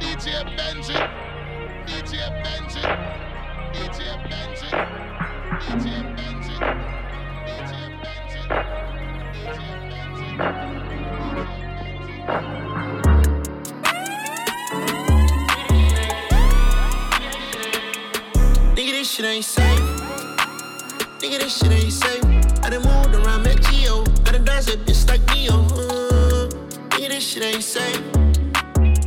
[0.00, 0.96] DJ Benji,
[1.86, 2.82] DJ Benji,
[3.74, 4.70] DJ Benji,
[5.60, 6.56] DJ Benji,
[7.44, 8.42] DJ Benji,
[9.34, 10.85] DJ Benji.
[19.06, 19.80] This shit ain't safe.
[21.20, 22.24] Nigga, this shit ain't safe.
[22.64, 24.04] I done moved around, met Geo.
[24.24, 25.54] Got a dance it, bitch like Neo.
[25.54, 26.48] Uh,
[26.90, 28.02] nigga, this shit ain't safe.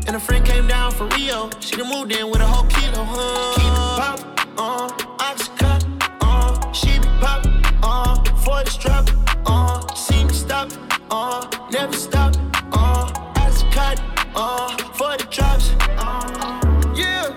[0.08, 1.50] And a friend came down for Rio.
[1.60, 3.04] She done moved in with a whole kilo.
[3.10, 4.20] Uh, Keep it pop,
[4.58, 4.88] uh,
[5.28, 5.84] oxycut,
[6.22, 7.46] uh, she be pop,
[7.84, 9.10] uh, for the strap,
[9.48, 10.72] uh, see me stop,
[11.12, 12.36] uh, never stop,
[12.72, 14.00] uh, oxycut,
[14.34, 16.94] uh, for the drops, uh.
[16.96, 17.36] Yeah,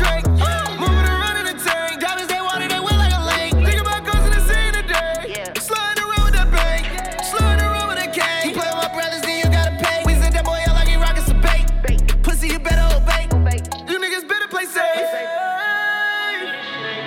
[0.00, 0.80] them for the drink.
[0.80, 3.52] Moving around in the tank, diamonds they water they wet like a lake.
[3.52, 5.44] Think about guns in the scene today.
[5.60, 6.86] Sliding around with that bank,
[7.24, 8.50] sliding around with that cane.
[8.50, 10.02] You play with my brothers, then you gotta pay.
[10.06, 11.66] We sent that boy out like he rockin' some bait.
[12.22, 13.28] Pussy, you better obey.
[13.88, 15.06] You niggas better play safe.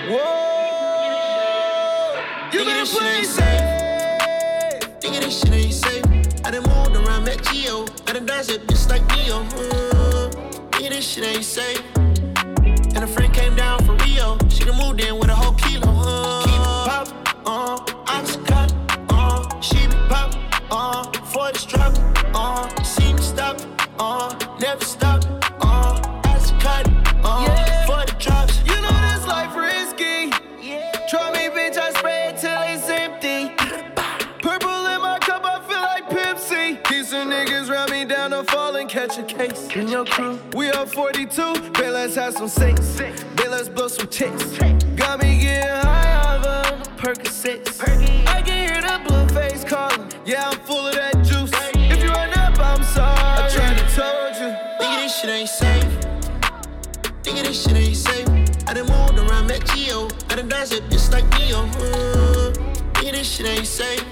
[0.10, 1.02] Whoa,
[2.52, 3.82] you better play safe.
[5.02, 6.06] This shit ain't safe.
[6.46, 7.86] I done moved around, Geo.
[8.08, 9.44] A dance it, like Neo.
[9.44, 10.30] Hmm.
[10.72, 12.03] Nigga, this shit ain't safe.
[24.64, 25.22] Never stop,
[25.59, 26.88] uh, oxycut,
[27.22, 28.59] uh, for the drops.
[28.66, 30.30] You know this life risky.
[31.09, 33.53] Try me, bitch, I spray it till it's empty.
[34.41, 36.88] Purple in my cup, I feel like Pepsi.
[36.88, 39.68] These niggas round me down to fall and catch a case.
[39.76, 41.72] In your crew, we are 42.
[41.72, 42.80] Bet let's have some sex.
[43.36, 44.45] Bet let's blow some chicks.
[44.95, 47.82] Got me getting high off of Percocets.
[48.28, 50.07] I can hear the blue face calling.
[50.26, 50.59] Yeah, I'm
[57.24, 58.28] Nigga, this shit ain't safe.
[58.67, 60.07] I done moved around, met Geo.
[60.30, 61.59] I done dance it, bitch like Neo.
[61.59, 62.51] Uh,
[62.95, 64.03] nigga, this shit ain't safe.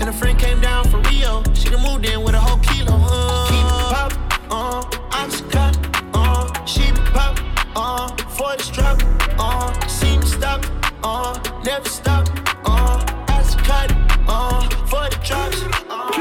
[0.00, 1.42] And a friend came down for Rio.
[1.54, 2.92] She done moved in with a whole kilo.
[2.92, 4.12] Uh, Keep it pop,
[4.50, 5.74] uh, oxycut,
[6.14, 7.38] uh, she be pop,
[7.74, 9.02] uh, for the strap,
[9.38, 10.64] uh, see me stop,
[11.02, 12.28] uh, never stop,
[12.64, 13.02] uh,
[13.34, 13.90] oxycut,
[14.28, 15.62] uh, for the drops.
[15.90, 16.12] Uh,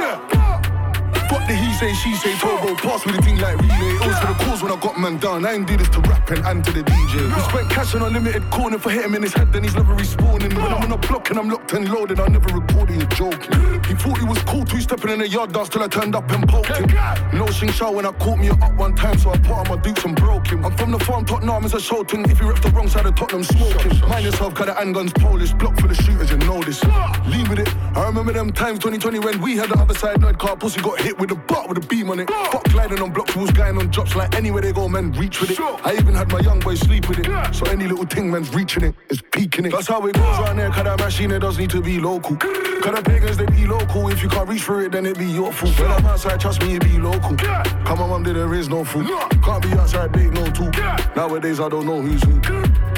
[1.30, 3.98] Fuck the he say, she say, turbo pass with a thing like relay.
[4.02, 5.46] O's for the cause when I got man down.
[5.46, 7.36] I ain't do this to rapping and to the DJ.
[7.36, 9.94] We spent cash on unlimited corner for hit him in his head, then he's never
[9.94, 10.54] respawning.
[10.56, 13.44] When I'm on a block and I'm locked and loaded, I never recorded a joke.
[13.86, 16.30] He thought he was cool, two stepping in the yard dance till I turned up
[16.32, 16.88] and poked him.
[17.34, 19.78] No shing show when I caught me up one time, so I put on my
[19.78, 20.66] dukes and broke him.
[20.66, 22.30] I'm from the farm, Tottenham is a show thing.
[22.30, 24.00] If you rep the wrong side of Tottenham, smoking.
[24.08, 26.84] Mind yourself, got the handguns Polish, block full of shooters, you know this.
[27.26, 27.76] Leave with it.
[27.96, 31.00] I remember them times 2020 when we had the other side, nerd car pussy got
[31.00, 32.30] hit with a butt with a beam on it.
[32.30, 35.52] Fuck gliding on blocks, was going on drops like anywhere they go, man, reach with
[35.52, 35.60] it.
[35.60, 37.56] I even had my young boy sleep with it.
[37.56, 39.72] So any little thing, man's reaching it, is peaking it.
[39.72, 42.36] That's how it goes around there, cause that machine, it does need to be local.
[42.38, 44.10] Cause the pagans, they be local.
[44.10, 45.78] If you can't reach for it, then it be your fault.
[45.80, 47.36] When I'm outside, trust me, it be local.
[47.42, 47.64] Yeah.
[47.86, 49.08] Come on, mum, there is no food.
[49.44, 50.70] Can't be outside, big no two.
[51.16, 52.40] Nowadays, I don't know who's who.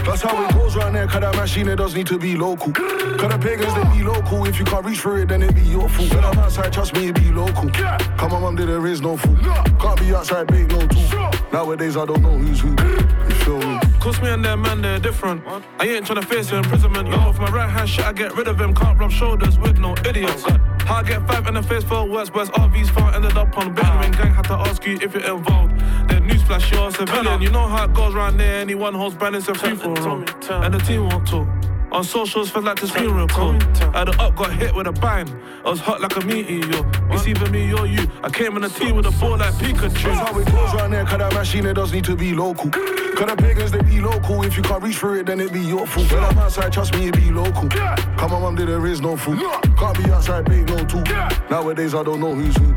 [0.04, 2.72] That's how it goes around there, cause that machine, it does need to be local.
[2.74, 4.46] Cause the pagans, they be local.
[4.46, 6.14] If you can't reach for it, then it be your fault.
[6.14, 7.70] When I'm outside, trust me, it be local.
[7.70, 9.40] Come on, mum, there is no food.
[9.80, 11.08] Can't be outside, big no two.
[11.52, 12.70] Nowadays, I don't know who's who.
[12.70, 13.77] You feel me?
[14.08, 15.46] Cause me and them man, they're different.
[15.80, 17.10] I ain't tryna face your imprisonment.
[17.10, 18.74] Yo, off my right hand shit, I get rid of him.
[18.74, 20.44] Can't rub shoulders with no idiots.
[20.44, 23.76] How I get five in the face for worse, where's RV's far ended up on
[23.76, 24.34] Benjamin gang.
[24.34, 25.78] Had to ask you if you're involved.
[26.08, 27.42] Then newsflash, you're a civilian.
[27.42, 28.62] You know how it goes round there.
[28.62, 29.90] Anyone holds brand is a free for.
[29.90, 31.77] And the team won't talk.
[31.98, 33.56] On socials, felt like this funeral call.
[33.96, 35.28] I the up got hit with a bang.
[35.66, 36.86] I was hot like a meteor.
[37.10, 38.08] It's either me or you.
[38.22, 40.04] I came in the team with a ball like Pikachu.
[40.04, 42.70] That's how it goes around there, cause that machine, it does need to be local.
[42.70, 44.44] Cause the pagans, they be local.
[44.44, 46.12] If you can't reach for it, then it be your fault.
[46.12, 47.68] When I'm outside, trust me, it be local.
[47.68, 49.40] Come on, mum, there is no food.
[49.40, 51.02] Can't be outside, big no two.
[51.50, 52.74] Nowadays, I don't know who's who.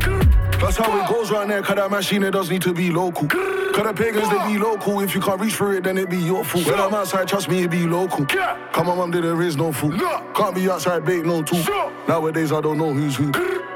[0.57, 3.27] That's how it goes around there, cause that machine, it does need to be local.
[3.27, 4.99] Cause the pagans, they be local.
[5.01, 6.65] If you can't reach for it, then it be your fault.
[6.65, 8.25] When I'm outside, trust me, it be local.
[8.25, 9.99] Come on, mum, there is no food.
[9.99, 11.61] Can't be outside, big no two.
[12.07, 13.25] Nowadays, I don't know who's who.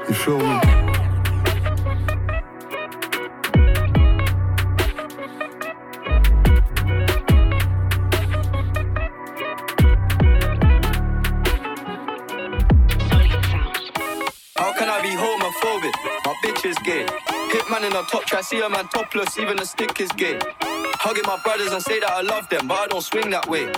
[0.08, 0.44] You feel me?
[14.56, 15.92] How can I be homophobic?
[16.24, 17.04] My bitch is gay.
[17.50, 20.38] Hitman in a top try, see a man topless, even the stick is gay.
[20.98, 23.70] Hugging my brothers and say that I love them, but I don't swing that way.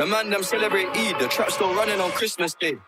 [0.00, 2.78] The man them celebrate Eid, the trap still running on Christmas Day.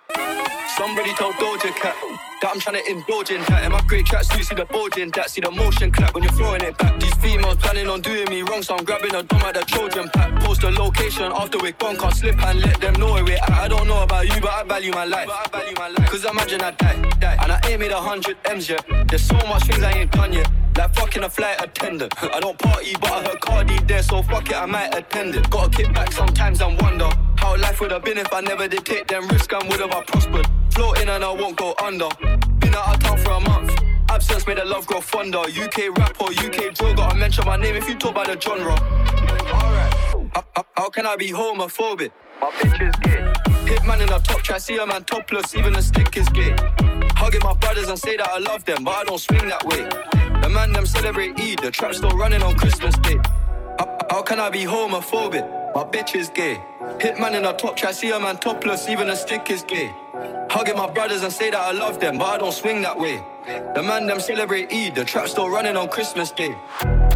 [0.78, 1.94] Somebody told Doja Cat
[2.40, 3.66] that I'm trying to indulge in that.
[3.66, 6.32] In my great tracks, you see the bulging that, see the motion clap when you're
[6.32, 6.98] throwing it back.
[6.98, 10.08] These females planning on doing me wrong, so I'm grabbing a dome at the Trojan
[10.08, 10.40] pack.
[10.40, 13.38] Post a location after we're gone, can't slip and let them know where we're.
[13.42, 15.28] I don't know about you, but I value my life.
[16.08, 18.86] Cause imagine I die, die, and I ain't made a hundred M's yet.
[19.08, 20.61] There's so much things I ain't done yet.
[20.76, 22.12] Like fucking a flight attendant.
[22.22, 25.48] I don't party, but I heard Cardi there, so fuck it, I might attend it.
[25.50, 28.84] Gotta kick back sometimes and wonder how life would have been if I never did
[28.84, 30.46] take them risks and would have I prospered.
[30.70, 32.08] Floating and I won't go under.
[32.58, 33.78] Been out of town for a month.
[34.08, 35.38] Absence made the love grow fonder.
[35.38, 38.72] UK rap or UK drill, gotta mention my name if you talk about the genre.
[39.52, 39.94] Alright.
[40.76, 42.10] How can I be homophobic?
[42.40, 43.32] My bitch is gay.
[43.72, 46.54] Hitman in the top try, see a man topless, even the stick is gay.
[47.16, 50.31] Hugging my brothers and say that I love them, but I don't swing that way.
[50.42, 53.16] The man them celebrate Eid, the trap still running on Christmas Day.
[53.78, 55.48] How, how can I be homophobic?
[55.72, 56.60] My bitch is gay.
[56.98, 59.94] Hitman in a top try, see a man topless, even a stick is gay.
[60.50, 63.22] Hugging my brothers and say that I love them, but I don't swing that way.
[63.46, 66.56] The man them celebrate Eid, the trap still running on Christmas Day.
[66.80, 67.12] The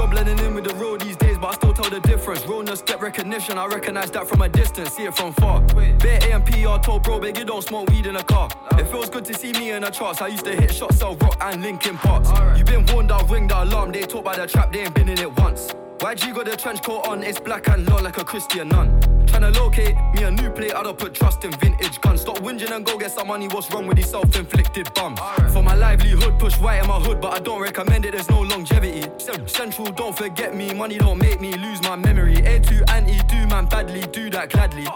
[0.00, 2.46] a blending in with the road these days, but I still tell the difference.
[2.46, 5.60] Realness get recognition, I recognize that from a distance, see it from far.
[5.62, 8.48] Bare AMPR told bro, big you don't smoke weed in a car.
[8.72, 10.20] It feels good to see me in the charts.
[10.20, 12.30] I used to hit shots, sell rock and Linkin Parks.
[12.58, 13.92] You been warned, I'll ring the alarm.
[13.92, 15.74] They talk by the trap, they ain't been in it once.
[16.00, 18.98] YG got the trench coat on, it's black and long like a Christian nun.
[19.26, 22.22] Tryna locate me a new plate, I don't put trust in vintage guns.
[22.22, 23.48] Stop whinging and go get some money.
[23.48, 25.20] What's wrong with these self-inflicted bums?
[25.52, 28.12] For my livelihood, push white in my hood, but I don't recommend it.
[28.12, 29.10] There's no longevity.
[29.18, 30.72] Cen- Central, don't forget me.
[30.72, 32.36] Money don't make me lose my memory.
[32.36, 34.86] A2 anti, do man badly, do that gladly.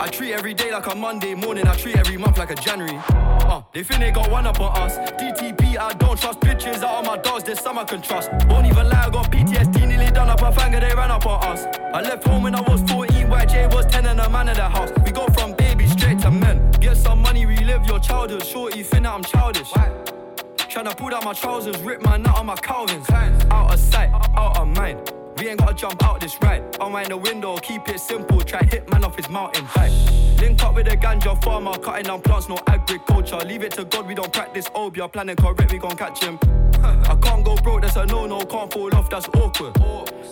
[0.00, 1.66] I treat every day like a Monday morning.
[1.66, 3.00] I treat every month like a January.
[3.08, 4.96] Uh, they think they got one up on us.
[5.20, 6.84] DTP, I don't trust bitches.
[6.84, 8.30] Out of my dogs, there's some I can trust.
[8.48, 10.78] Won't even lie, I got PTSD, nearly done up a finger.
[10.78, 11.64] They ran up on us.
[11.92, 13.26] I left home when I was 14.
[13.26, 14.92] YJ was 10 and a man in the house.
[15.04, 16.70] We go from baby straight to men.
[16.78, 18.44] Get some money, relive your childhood.
[18.44, 19.72] Shorty, think that I'm childish.
[19.72, 23.10] Tryna pull down my trousers, rip my nut on my Calvins.
[23.10, 25.12] Out of sight, out of mind.
[25.38, 26.64] We ain't gotta jump out this ride.
[26.80, 28.40] Unwind the window, keep it simple.
[28.40, 29.92] Try hit man off his mountain height.
[30.40, 33.36] Link up with a ganja farmer, cutting down plants, no agriculture.
[33.38, 35.08] Leave it to God, we don't practice obeah.
[35.08, 36.38] Planning correct, we gon' catch him.
[36.82, 39.74] I can't go broke, that's a no no, can't fall off, that's awkward.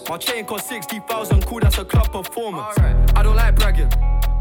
[0.08, 2.76] My chain cost 60,000, cool, that's a club performance.
[3.14, 3.92] I don't like bragging,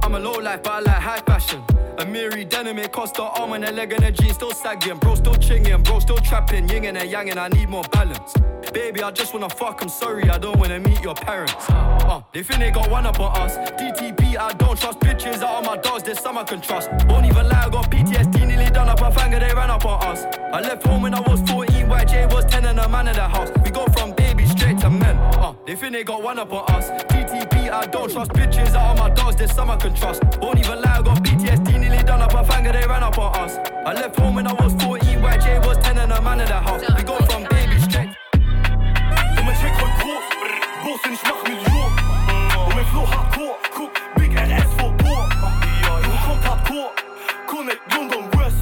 [0.04, 1.64] I'm a low life, but I like high fashion.
[1.98, 4.98] Amiri denim, it cost the arm and a leg and a jean, still sagging.
[4.98, 8.34] Bro, still chinging, bro, still trapping, yin and a yang, and I need more balance.
[8.74, 11.54] Baby, I just wanna fuck, I'm sorry, I don't wanna meet your parents.
[11.70, 13.58] Uh, they think they got one up on us.
[13.80, 16.90] DTP, I don't trust bitches out of my dogs, there's some I can trust.
[17.08, 20.04] Won't even lie, I got PTSD, nearly done up a finger, they ran up on
[20.04, 20.26] us.
[20.52, 23.28] I left home when I was 14, YJ was 10 and a man in the
[23.28, 23.50] house.
[23.64, 24.12] We go from
[24.86, 26.92] Uh, they think they got one up on us.
[27.12, 30.22] DTP, I don't trust bitches out of my dogs, there's some I can trust.
[30.40, 33.36] Won't even lie, I got PTSD, nearly done up a finger, they ran up on
[33.36, 33.58] us.
[33.84, 36.60] I left home when I was 14, YJ was 10 and a man in the
[36.60, 36.84] house.
[36.96, 38.10] We go from baby straight.
[43.34, 44.32] Flow Big
[47.92, 48.62] London West.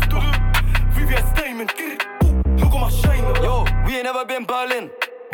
[3.44, 4.90] Yo, we ain't never been Berlin.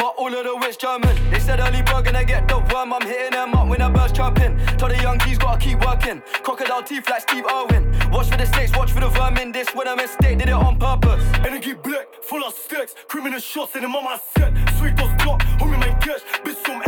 [0.10, 1.16] But all of the wits German.
[1.30, 2.94] They said early bird gonna get the worm.
[2.94, 4.58] I'm hitting them up when the birds jumping.
[4.78, 6.24] Tell the young G's gotta keep working.
[6.42, 7.94] Crocodile teeth like Steve Irwin.
[8.10, 9.52] Watch for the snakes, watch for the vermin.
[9.52, 11.24] This when a mistake, did it on purpose.
[11.46, 12.96] Energy black, full of stacks.
[13.08, 14.52] Criminal shots in the mama set.
[14.80, 16.22] Sweet those block, homie mein Cash.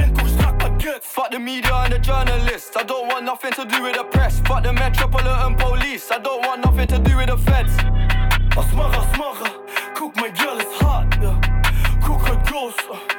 [0.01, 1.03] Endkurs, schlag Baguette.
[1.03, 2.75] Fuck the media and the journalists.
[2.75, 4.39] I don't want nothing to do with the press.
[4.39, 6.09] Fuck the metropolitan police.
[6.09, 7.75] I don't want nothing to do with the feds.
[8.57, 9.51] Asmara, Asmara,
[9.93, 11.39] guck, mein Girl ist hart, ja.
[12.03, 13.10] Guck halt groß, uh,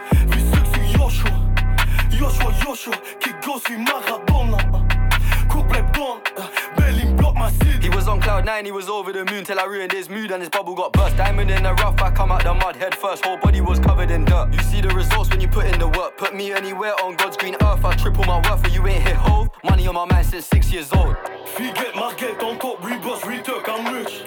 [8.42, 10.42] He was cloud nine, he was over the moon till I ruined his mood and
[10.42, 11.16] his bubble got burst.
[11.16, 13.24] Diamond in the rough, I come out the mud head first.
[13.24, 14.52] Whole body was covered in dirt.
[14.52, 16.18] You see the results when you put in the work.
[16.18, 17.84] Put me anywhere on God's green earth.
[17.84, 19.48] I triple my worth, but you ain't hit hove.
[19.62, 21.14] Money on my mind since six years old.
[21.54, 24.22] Figet, Marget, encore Reboss, Retuck, I'm rich.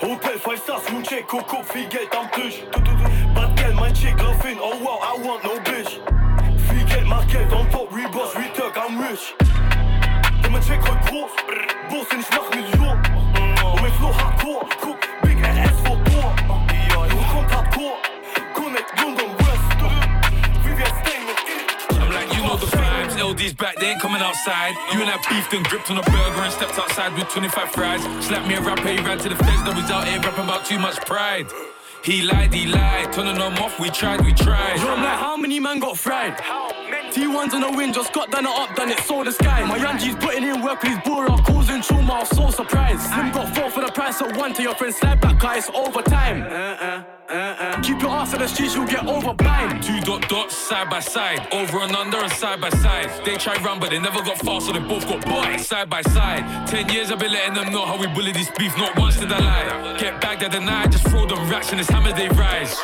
[0.00, 2.60] Hotel, five stars, moon check, Coco, Figet, I'm tush.
[3.34, 5.96] Bad girl, mein chick, laughing, oh wow, I want no bitch.
[6.68, 9.34] Figet, Marget, on top, Reboss, Retuck, I'm rich.
[10.44, 11.30] Und mein Check heute groß,
[11.88, 13.05] Boss und ich mach Million.
[14.06, 16.32] Und hardcore, guck, Big NS vor Bohr.
[17.10, 17.96] Junge kommt hardcore,
[18.54, 19.68] Connect London West.
[20.62, 21.34] VVS Damon,
[22.00, 23.18] I'm like, you know the vibes.
[23.18, 24.74] LD's back, they ain't coming outside.
[24.92, 28.02] You and that beefed and gripped on a burger and stepped outside with 25 fries.
[28.24, 30.64] Slapped me a rapper, he ran to the feds, now he's out here rapping about
[30.64, 31.46] too much pride.
[32.04, 34.76] He lied, he lied, turning them off, we tried, we tried.
[34.78, 36.40] Yo, I'm like, how many man got fried?
[37.16, 39.64] T1s on the wind, just got done it up, done it, saw the sky.
[39.64, 43.00] My G's putting in work his bora, causing trauma, I was so surprised.
[43.00, 46.42] Slim got four for the price of one to your friend, slide back, guys, overtime.
[46.42, 49.82] Uh, uh, uh, Keep your ass in the streets, you'll get overblind.
[49.82, 53.08] Two dot dots side by side, over and under and side by side.
[53.24, 56.02] They try run, but they never got far, so they both got bought side by
[56.02, 56.68] side.
[56.68, 59.32] Ten years I've been letting them know how we bully this beef, not once did
[59.32, 59.96] I lie.
[59.96, 62.76] Get back, at the night, just throw them racks and it's hammer they rise.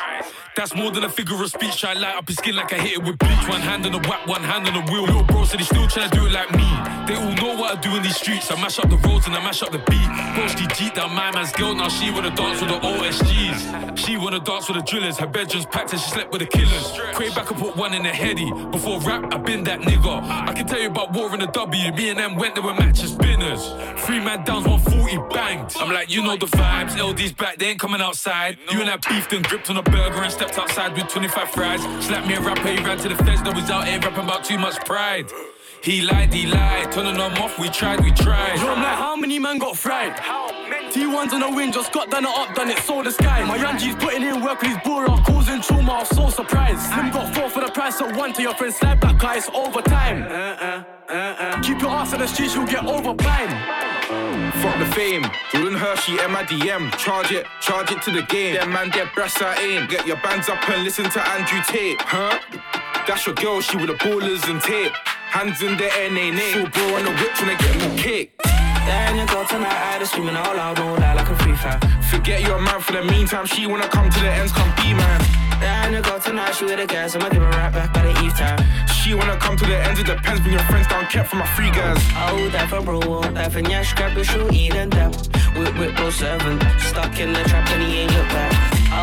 [0.55, 1.81] That's more than a figure of speech.
[1.81, 3.49] Try light up his skin like I hit it with bleach.
[3.49, 5.05] One hand on the whack, one hand on the wheel.
[5.05, 6.69] Little bro said he still trying to do it like me.
[7.07, 8.51] They all know what I do in these streets.
[8.51, 10.09] I mash up the roads and I mash up the beat.
[10.37, 11.75] Broski Jeep down my man's girl.
[11.75, 13.99] Now she wanna dance with the OSGs.
[13.99, 15.17] She wanna dance with the drillers.
[15.17, 16.93] Her bedroom's packed and she slept with the killers.
[17.15, 18.51] Crave back and put one in the heady.
[18.71, 20.23] Before rap, I been that nigga.
[20.49, 21.93] I can tell you about war in the W.
[21.93, 23.73] Me and them went there with matches spinners.
[24.05, 25.73] Three man downs, 140 banged.
[25.81, 26.99] I'm like, you know the vibes.
[26.99, 28.59] LD's back, they ain't coming outside.
[28.71, 31.83] You and that beef then gripped on a burger and stepped outside with 25 fries.
[32.05, 33.43] Slapped me a rapper, he ran to the feds.
[33.43, 35.31] Now he's out here rapping about too much pride.
[35.83, 38.57] He lied, he lied, turning them off, we tried, we tried.
[38.57, 40.19] Yo, I'm like, how many man got fried?
[40.19, 40.89] How many?
[40.93, 43.45] T1s on the wind, just got done it up, done it, saw the sky.
[43.45, 46.81] My young G's putting in work with his bora, causing trauma, I was so surprised.
[46.93, 50.23] Slim got four for the price of one to your friend, slide back, guys, overtime.
[50.23, 51.02] Uh-uh.
[51.13, 51.61] Uh-uh.
[51.61, 53.53] Keep your ass in the streets, you'll get overblind.
[54.65, 56.91] Fuck the fame, Jordan Hershey, M I D M.
[56.93, 58.55] Charge it, charge it to the game.
[58.55, 59.87] Them man, get brass I aim.
[59.89, 62.39] Get your bands up and listen to Andrew Tate, huh?
[63.07, 64.93] That's your girl, she with the ballers and tape.
[65.29, 66.53] Hands in the air, nay, nay.
[66.53, 68.33] Full bro on the whip when I get more cake.
[68.89, 71.79] Then you go tonight, I just screaming all loud, don't lie like a free fire.
[72.11, 75.21] Forget your man for the meantime, she wanna come to the ends, come be man.
[75.61, 78.25] Then you go tonight, she with the gas, I'ma give her right back by the
[78.25, 78.59] eve time.
[79.03, 81.47] She wanna come to the ends, it depends, bring your friends down, kept for my
[81.57, 81.99] free guys.
[82.31, 85.09] Oh, därför bro, därför jag skräpper så i den där.
[85.59, 86.61] Whip, whip, bro, seven.
[86.79, 88.53] Stuck in the trap and he ain't look back.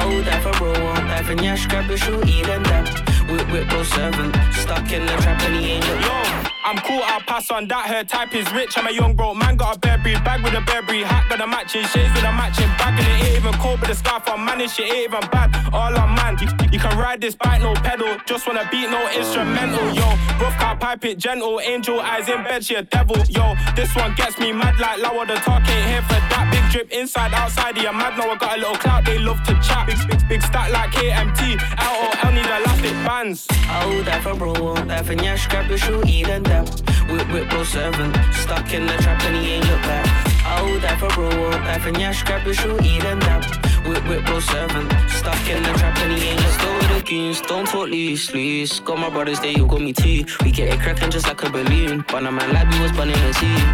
[0.06, 0.74] Oh, därför bro,
[1.08, 2.84] därför jag skräpper så i den där.
[3.32, 4.34] Whip, whip, bro, seven.
[4.52, 6.52] Stuck in the trap and he ain't look back.
[6.66, 7.88] I'm cool, I'll pass on that.
[7.88, 8.74] Her type is rich.
[8.76, 11.48] I'm a young broke man, got a Burberry bag with a Burberry hat, got a
[11.48, 14.44] matching shades with a matching bag, and it ain't even cold, but the scarf I'm
[14.44, 15.50] manning shit ain't even bad.
[15.74, 18.18] All I'm man, you, you can ride this bike, no pedal.
[18.26, 19.94] Just wanna beat, no instrumental.
[19.94, 20.10] Yo,
[20.42, 23.18] rough car pipe it gentle, angel eyes in bed, she a devil.
[23.30, 25.26] Yo, this one gets me mad like Lower.
[25.26, 26.50] The talk ain't here for that.
[26.52, 28.18] Big drip inside, outside, yeah, mad.
[28.18, 29.86] Now I got a little clout, they love to chat.
[29.86, 31.62] Big, big, big stack like KMT.
[31.78, 32.10] LOL
[32.40, 33.48] need elastic bands.
[33.70, 36.68] Oh, that for bro, oh, that for Nyash, grab your shoe, eat and dap.
[37.10, 38.14] Whip, whip, bro, seven.
[38.34, 40.06] Stuck in the trap and he ain't look back.
[40.46, 43.44] Oh, that for bro, oh, that for Nyash, grab your shoe, eat and dap.
[43.88, 44.88] Whip, whip, bro, seven.
[45.10, 48.34] Stuck in the trap and he ain't look Still with the goons, don't talk loose,
[48.34, 48.80] loose.
[48.80, 50.26] Got my brothers there, you got me too.
[50.44, 52.06] We get it cracking just like a balloon.
[52.08, 53.66] But a man like me was burning a team.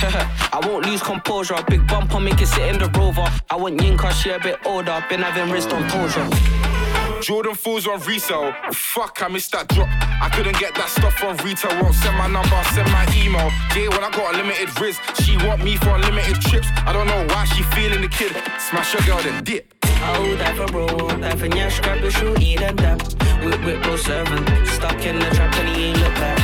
[0.56, 1.56] I won't lose composure.
[1.68, 3.28] Big bump, I'll make it sit in the rover.
[3.50, 5.04] I want Yinka, she a bit older.
[5.08, 6.77] Been having wrist on torture.
[7.20, 8.54] Jordan fools on resale.
[8.72, 9.88] Fuck, I missed that drop.
[10.22, 11.70] I couldn't get that stuff on retail.
[11.82, 13.50] Won't send my number, send my email.
[13.74, 16.68] Yeah, when I got a limited risk, she want me for unlimited trips.
[16.86, 18.32] I don't know why she feeling the kid.
[18.58, 19.74] Smash a girl, then dip.
[20.00, 20.86] Oh, that for bro,
[21.18, 23.02] that for Nyash, grab your shoe, eat and dap.
[23.42, 24.46] Whip, whip, bro, seven.
[24.66, 26.38] Stuck in the trap and he ain't look back.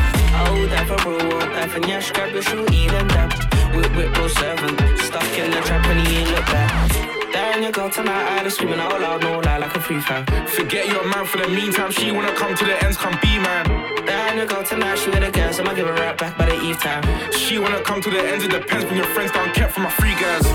[0.49, 3.31] Oh, that for bro, that for Nyash, grab your shoe, eat and dap.
[3.75, 4.77] Whip, whip, bro, seven.
[4.99, 7.14] Stuck in the trap and he ain't look back.
[7.35, 10.25] There you go tonight, I just screaming out loud, no lie, like a free fan.
[10.47, 11.91] Forget your man for the meantime.
[11.91, 13.67] She wanna come to the ends, come be man.
[14.07, 16.47] There you go tonight, she with a girl, so I'ma give her right back by
[16.47, 17.03] the eve time.
[17.33, 18.85] She wanna come to the ends, it depends.
[18.85, 20.47] Bring your friends down, kept for my free guys.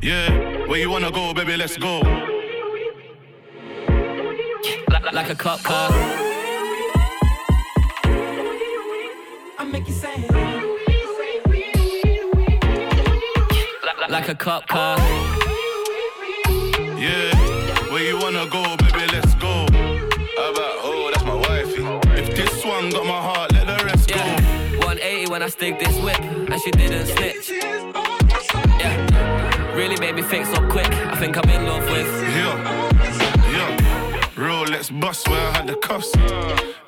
[0.00, 1.54] Yeah, where you wanna go, baby?
[1.54, 2.00] Let's go.
[4.88, 5.90] Like, like a cop car.
[9.58, 10.16] I make you say
[13.84, 15.31] Like, like a cop car.
[18.02, 19.06] Where you wanna go, baby?
[19.12, 19.46] Let's go.
[19.46, 21.84] How about, oh, that's my wifey.
[22.20, 24.40] If this one got my heart, let the rest Yeah,
[24.78, 27.50] 180 when I stick this whip, and she didn't snitch.
[28.80, 30.90] Yeah, really made me think so quick.
[30.90, 32.08] I think I'm in love with.
[32.34, 32.91] Yeah.
[34.82, 36.10] Rolex bust where I had the cuffs.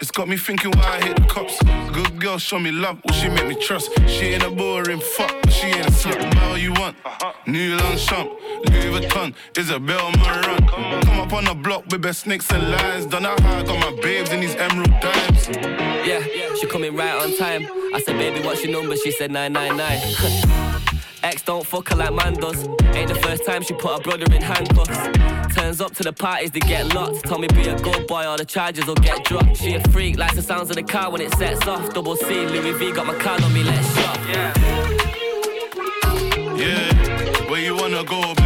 [0.00, 1.62] It's got me thinking why I hit the cops.
[1.92, 3.90] Good girl, show me love, will she make me trust?
[4.08, 6.42] She ain't a boring fuck, she ain't a slut.
[6.42, 6.96] All you want,
[7.46, 8.30] New Longchamp,
[8.70, 10.68] Louis Vuitton, Isabel Marant.
[10.68, 13.06] Come up on the block with best snakes and lies.
[13.06, 15.48] Don't know how I got my babes in these emerald dimes.
[16.06, 16.22] Yeah,
[16.56, 17.66] she coming right on time.
[17.94, 18.96] I said, baby, what's your number?
[18.96, 20.73] She said 999.
[21.24, 22.68] Ex don't fuck her like man does.
[22.94, 25.56] Ain't the first time she put her brother in handcuffs.
[25.56, 27.24] Turns up to the parties to get locked.
[27.24, 29.56] Told me be a good boy or the charges will get dropped.
[29.56, 31.94] She a freak, likes the sounds of the car when it sets off.
[31.94, 34.18] Double C, Louis V got my card on me, let's shop.
[34.28, 34.52] Yeah.
[36.56, 38.04] Yeah, where you wanna?
[38.04, 38.43] Go.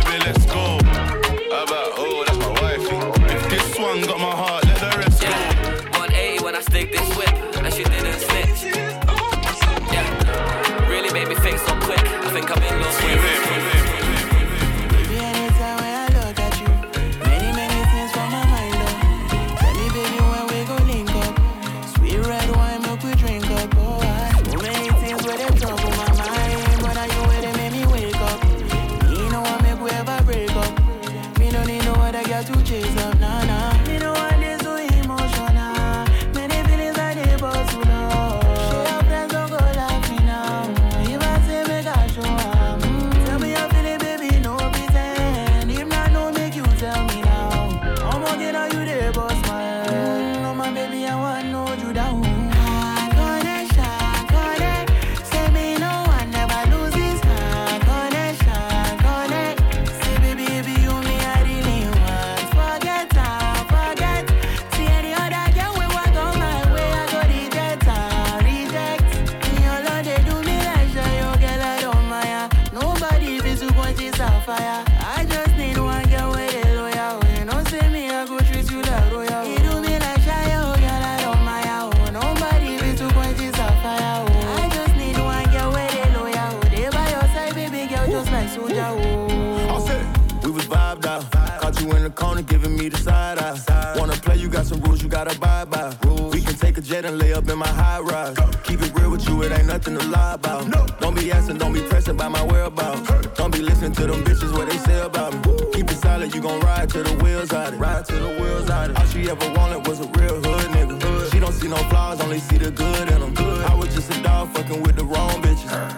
[97.11, 98.37] Lay up in my high rise.
[98.65, 100.71] Keep it real with you, it ain't nothing to lie about.
[101.01, 103.01] Don't be asking, don't be pressing by my whereabouts.
[103.35, 105.41] Don't be listening to them bitches what they say about me.
[105.73, 107.77] Keep it solid, you gon' ride till the wheels out it.
[107.77, 108.97] Ride till the wheels out it.
[108.99, 111.33] All she ever wanted was a real hood nigga.
[111.33, 113.35] She don't see no flaws, only see the good in them.
[113.67, 115.47] I was just a dog fucking with the wrong bitches.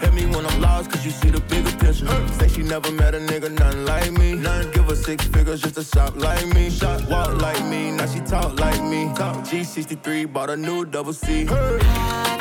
[0.01, 2.07] Hit me when I'm lost, cause you see the bigger picture.
[2.39, 4.35] Say she never met a nigga, nothing like me.
[4.35, 6.71] None give her six figures just to shop like me.
[6.71, 9.13] Shot walk like me, now she talk like me.
[9.15, 11.47] Talk G63 bought a new double C.
[11.51, 12.40] Oh,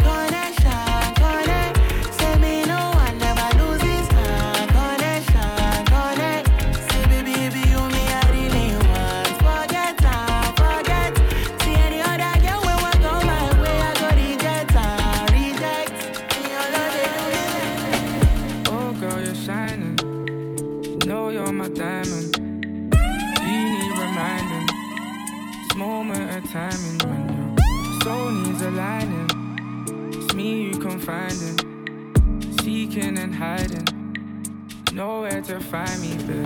[34.99, 36.45] Nowhere to find me, babe.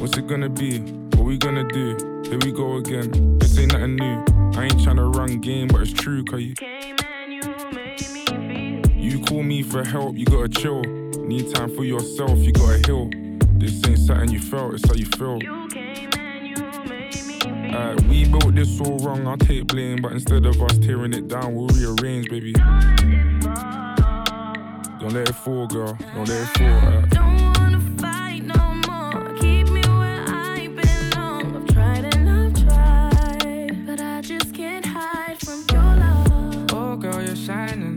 [0.00, 0.80] What's it gonna be?
[0.80, 1.96] What we gonna do?
[2.24, 3.38] Here we go again.
[3.38, 4.24] This ain't nothing new.
[4.56, 6.54] I ain't tryna run game, but it's true, cause you.
[8.96, 10.80] You call me for help, you gotta chill.
[10.80, 13.08] Need time for yourself, you gotta heal.
[13.60, 15.61] This ain't something you felt, it's how you feel.
[18.08, 21.54] We built this all wrong, I'll take blame, but instead of us tearing it down,
[21.54, 22.52] we'll rearrange, baby.
[25.00, 25.98] Don't let it fall, girl.
[26.14, 26.66] Don't let it fall.
[26.68, 29.34] Uh, Don't wanna fight no more.
[29.40, 31.56] Keep me where I belong.
[31.56, 36.72] I've tried and I've tried, but I just can't hide from your love.
[36.72, 37.96] Oh, girl, you're shining.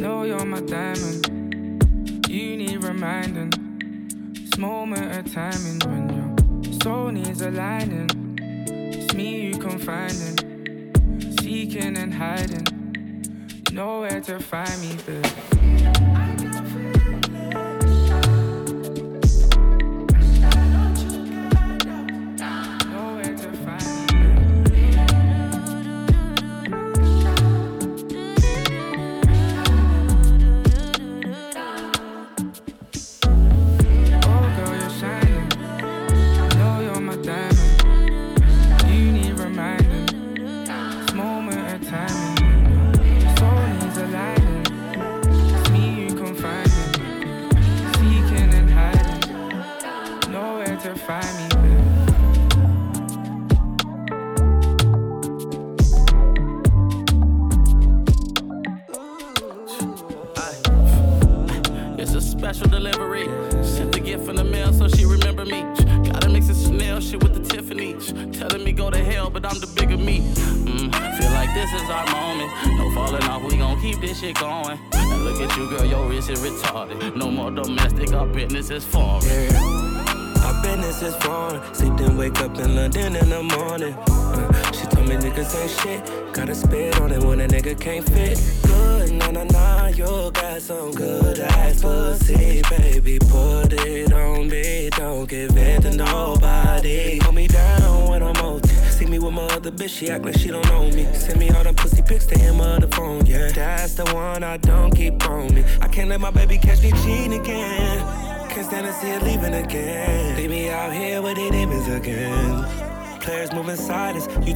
[0.00, 1.26] Know you're my diamond.
[2.28, 3.50] You need reminding.
[4.32, 8.08] This moment of timing when your soul needs aligning.
[9.20, 10.38] Me you confiding,
[11.42, 12.64] seeking and hiding.
[13.70, 15.79] Nowhere to find me, babe.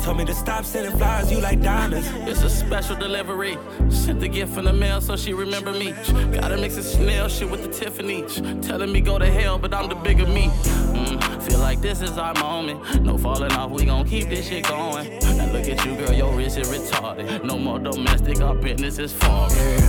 [0.05, 1.33] Told me to stop sending flowers.
[1.33, 2.07] You like diamonds.
[2.29, 3.57] It's a special delivery.
[3.89, 5.93] Sent the gift in the mail so she remember me.
[6.31, 8.23] Gotta mix the Chanel shit with the Tiffany.
[8.61, 10.49] Telling me go to hell, but I'm the bigger me.
[10.93, 13.03] Mm, feel like this is our moment.
[13.03, 15.21] No falling off, we gon' keep this shit going.
[15.21, 17.43] Now look at you, girl, your wrist is retarded.
[17.43, 19.85] No more domestic, our business is foreign.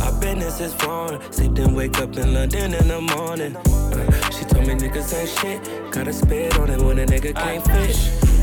[0.00, 1.20] Our business is foreign.
[1.32, 3.56] Sleep then wake up in London in the morning.
[3.56, 5.92] Uh, she told me niggas ain't shit.
[5.92, 8.33] Gotta spit on it when a nigga can't fit.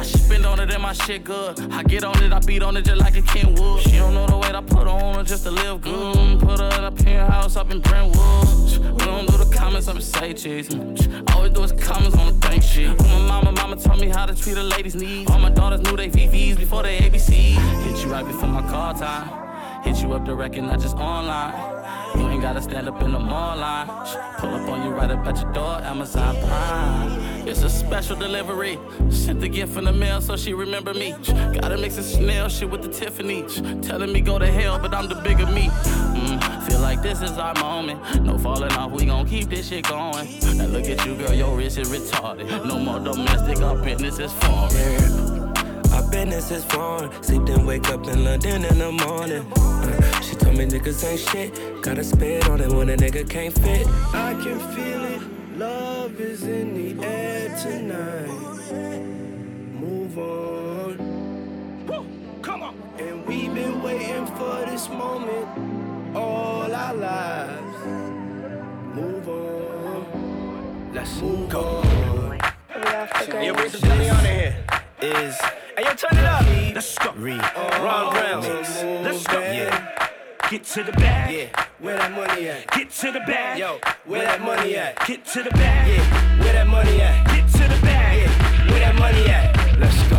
[0.00, 1.60] I spend on it and my shit good.
[1.70, 3.82] I get on it, I beat on it just like a Kenwood.
[3.82, 6.40] She don't know the weight I put on her just to live good.
[6.40, 8.78] Put her in a penthouse up in Brentwood.
[8.98, 10.70] We don't do the comments, I'm say cheese.
[10.70, 12.98] Mm, Always do is comments on the bank shit.
[12.98, 15.30] My mama, mama taught me how to treat a lady's needs.
[15.30, 17.32] All my daughters knew they VVs before they ABC.
[17.82, 19.82] Hit you right before my call time.
[19.82, 21.52] Hit you up direct and not just online.
[22.18, 23.86] You ain't gotta stand up in the mall line.
[24.38, 27.19] Pull up on you right up at your door, Amazon Prime.
[27.46, 28.78] It's a special delivery.
[29.10, 31.14] Sent the gift in the mail so she remember me.
[31.60, 33.42] Gotta mix the Chanel shit with the Tiffany.
[33.82, 35.68] Telling me go to hell, but I'm the bigger me.
[35.68, 38.22] Mm, feel like this is our moment.
[38.22, 40.28] No falling off, we gon' keep this shit going.
[40.56, 42.46] Now look at you, girl, your wrist is retarded.
[42.66, 45.30] No more domestic, our business is foreign.
[45.92, 47.10] Our business is foreign.
[47.22, 49.50] Sleep then wake up in London in the morning.
[49.56, 51.82] Uh, she told me niggas ain't shit.
[51.82, 53.86] Gotta spit on it when a nigga can't fit.
[54.12, 55.09] I can feel it.
[55.60, 58.28] Love is in the air tonight.
[59.78, 60.96] Move on.
[62.40, 62.74] Come on.
[62.98, 67.86] And we've been waiting for this moment all our lives.
[68.94, 70.92] Move on.
[70.94, 71.82] Let's move go.
[72.72, 74.56] Hey, yo, bring some Billy on in here.
[75.02, 75.36] Is
[75.76, 76.42] hey yo, turn it up.
[76.74, 77.12] Let's go.
[77.12, 77.36] Re.
[77.36, 78.40] Ron Brown.
[79.04, 79.40] Let's go.
[79.40, 80.09] Yeah.
[80.50, 81.32] Get to the bag.
[81.32, 81.66] Yeah.
[81.78, 82.66] Where that money at?
[82.72, 83.56] Get to the bag.
[83.58, 84.98] Yo, where that money at?
[85.06, 85.86] Get to the bag.
[85.88, 86.42] Yeah.
[86.42, 87.24] Where that money at?
[87.28, 88.18] Get to the bag.
[88.18, 88.70] Yeah.
[88.70, 89.78] Where that money at?
[89.78, 90.18] Let's go.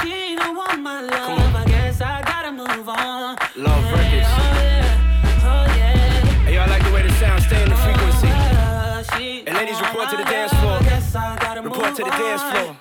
[0.00, 1.54] She don't want my love.
[1.54, 3.36] I guess I gotta move on.
[3.56, 4.32] Love Yeah, records.
[4.32, 6.44] Oh yeah, oh yeah.
[6.48, 8.28] Hey, yo, I like the way the sound stay in the frequency.
[8.32, 10.72] Uh, she And ladies, report to the my dance floor.
[10.80, 12.52] I guess I gotta Report move to the dance on.
[12.52, 12.76] floor.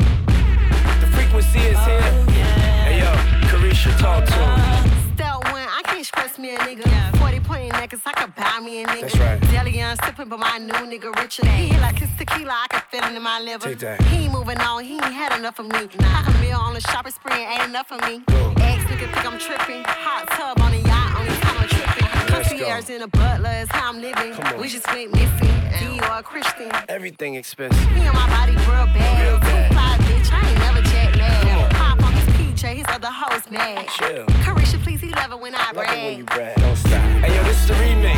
[1.03, 2.07] The frequency is here.
[2.87, 3.11] Hey yo,
[3.51, 4.94] Carisha, talk to him.
[6.35, 6.85] Step one, I can't stress me a nigga.
[6.85, 7.11] Yeah.
[7.11, 9.01] 40 point necklace, I could buy me a nigga.
[9.01, 9.41] That's right.
[9.51, 11.45] Deli young sipping, but my new nigga richer.
[11.45, 13.69] He hit like his tequila, I can feel it in my liver.
[13.69, 14.01] Take that.
[14.03, 15.79] He ain't moving on, he ain't had enough of me.
[15.79, 18.23] Like a meal on the shopping spree ain't enough of me.
[18.61, 19.83] Ex nigga think I'm tripping.
[19.85, 22.07] Hot tub on a yacht, only time I'm tripping.
[22.33, 22.57] Let's go.
[22.59, 24.33] Concierge in a butler is how I'm living.
[24.33, 24.61] Come on.
[24.61, 25.53] We just went missing.
[25.79, 26.71] D or Christian.
[26.89, 27.79] Everything expensive.
[27.91, 29.27] He on my body real bad.
[29.27, 29.69] Real bad.
[29.69, 30.31] Too fly, bitch.
[30.31, 30.81] I ain't never
[32.65, 33.87] on his PJ, his other hoes mad.
[33.89, 34.25] Chill.
[34.43, 36.17] Carisha, please, he love it when I Love it when brag.
[36.17, 36.55] you brag.
[36.57, 36.91] Don't stop.
[36.91, 38.15] Hey yo, this is the remix.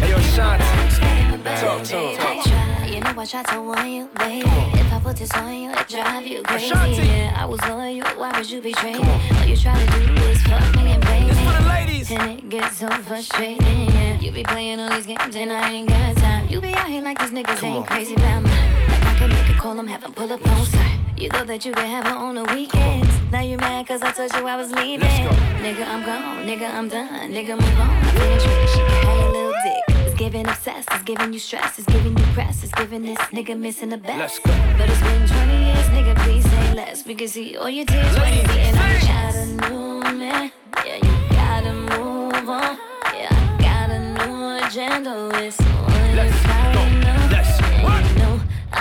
[0.00, 1.60] Hey yo, Shanti.
[1.60, 2.20] Talk to him.
[2.20, 4.48] I try, you know I try to warn you, baby.
[4.78, 6.66] If I put this on you, it drive you crazy.
[6.72, 7.02] Ashanti.
[7.06, 9.00] Yeah, I was loyal, why would you betray me?
[9.00, 11.28] All you try to do is fuck me and play me.
[11.30, 12.10] This for the ladies.
[12.10, 14.20] And it gets so frustrating, yeah.
[14.20, 16.48] You be playing all these games and I ain't got time.
[16.48, 17.84] You be out here like these niggas Come ain't on.
[17.86, 18.97] crazy about mine.
[19.18, 21.00] Can make a call, I'm having pull up on site.
[21.16, 23.08] You thought that you could have her on the weekends.
[23.32, 25.08] Now you mad cause I told you I was leaving.
[25.08, 26.46] Nigga, I'm gone.
[26.46, 27.32] Nigga, I'm done.
[27.32, 27.90] Nigga, move on.
[27.90, 28.38] I'm feeling.
[28.38, 30.06] She can little dick.
[30.06, 30.88] It's giving obsessed.
[30.92, 31.80] It's giving you stress.
[31.80, 32.62] It's giving you press.
[32.62, 34.18] It's giving this nigga missing the best.
[34.20, 34.52] Let's go.
[34.78, 36.14] But it's been 20 years, nigga.
[36.22, 37.04] Please say less.
[37.04, 40.52] We can see all your tears when you see and I'm got a new man.
[40.86, 42.78] Yeah, you gotta move on.
[43.12, 45.44] Yeah, I got a new agenda.
[45.44, 46.77] It's on Let's you go.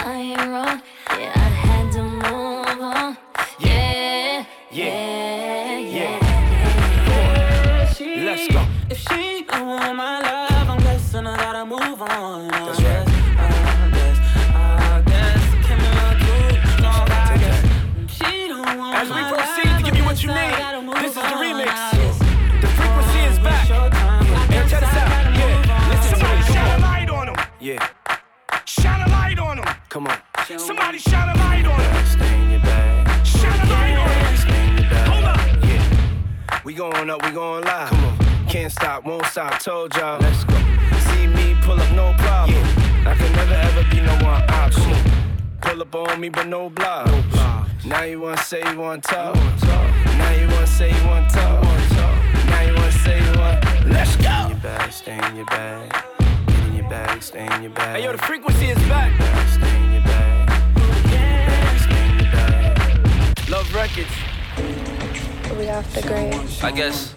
[0.09, 0.81] I wrong.
[1.19, 3.17] Yeah, I had to move on.
[3.59, 6.19] Yeah, yeah, yeah.
[8.23, 8.65] Let's go.
[8.89, 12.76] If she don't want my love, I'm guessing I gotta move on.
[30.87, 32.05] Somebody shine a light on him.
[32.05, 33.27] Stay in your bag.
[33.27, 34.37] Shine a light on him.
[34.37, 35.07] Stay in your bag.
[35.09, 35.37] Hold up.
[35.65, 36.61] Yeah.
[36.63, 37.89] We going up, we going live.
[37.89, 38.17] Come on.
[38.47, 40.17] Can't stop, won't stop, told y'all.
[40.21, 40.55] Let's go.
[41.11, 42.63] See me pull up, no problem.
[43.05, 44.95] I can never ever be no one option.
[45.59, 47.09] Pull up on me, but no block.
[47.83, 49.35] Now you wanna say you wanna talk.
[49.35, 51.63] Now you wanna say you wanna talk.
[52.47, 53.59] Now you wanna say you wanna.
[53.87, 54.23] Let's go.
[54.23, 55.91] Stay in your bag, stay in your bag.
[56.47, 57.97] Get in your bag, stay in your bag.
[57.97, 59.11] Hey yo, the frequency is back.
[59.51, 59.66] Stay
[63.49, 64.11] Love records.
[65.57, 66.35] We off the grid.
[66.61, 67.15] I guess.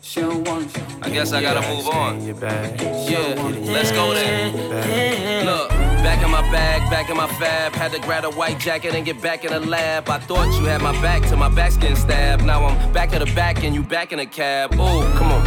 [0.00, 0.82] She don't want you.
[1.02, 2.22] I guess I gotta move on.
[2.24, 3.34] Yeah,
[3.70, 5.44] let's go then.
[5.44, 7.74] Look, back in my bag, back in my fab.
[7.74, 10.08] Had to grab a white jacket and get back in the lab.
[10.08, 12.46] I thought you had my back till my back's getting stabbed.
[12.46, 14.72] Now I'm back at the back and you back in the cab.
[14.72, 15.37] Ooh, come on.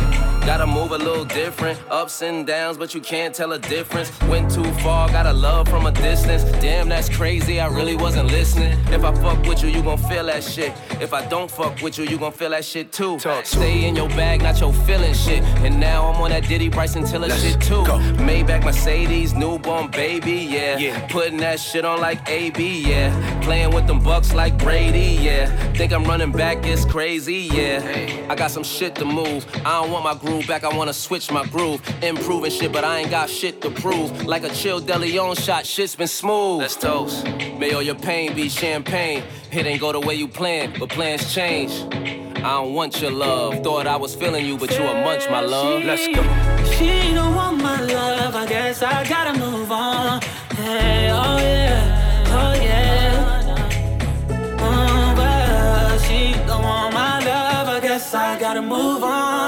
[0.46, 1.80] Gotta move a little different.
[1.90, 4.12] Ups and downs, but you can't tell a difference.
[4.24, 6.44] Went too far, got a love from a distance.
[6.60, 8.78] Damn, that's crazy, I really wasn't listening.
[8.88, 10.74] If I fuck with you, you gon' feel that shit.
[11.00, 13.20] If I don't fuck with you, you gon' feel that shit too.
[13.44, 15.44] Stay in your bag, not your feeling shit.
[15.64, 17.84] And now I'm on that Diddy Bryson Tiller shit too.
[18.26, 21.08] Maybach Mercedes, newborn baby, yeah.
[21.08, 23.42] Putting that shit on like AB, yeah.
[23.42, 25.46] Playing with them bucks like Brady, yeah.
[25.74, 28.28] Think I'm running back, it's crazy, yeah.
[28.28, 29.46] I got some shit to move.
[29.66, 31.82] I don't want my groove back, I wanna switch my groove.
[32.02, 34.26] Improving shit, but I ain't got shit to prove.
[34.26, 36.62] Like a chill DeLeon shot, shit's been smooth.
[36.62, 37.26] Let's toast.
[37.60, 39.24] May all your pain be champagne.
[39.52, 41.74] It ain't go the way you planned, but plans change.
[42.38, 43.62] I don't want your love.
[43.62, 45.84] Thought I was feeling you, but you a munch, my love.
[45.84, 46.24] Let's go.
[46.76, 50.22] She don't want my love, I guess I gotta move on.
[50.56, 53.50] Hey, oh yeah, oh yeah.
[54.30, 59.41] Uh, oh, well, she don't want my love, I guess I gotta move on.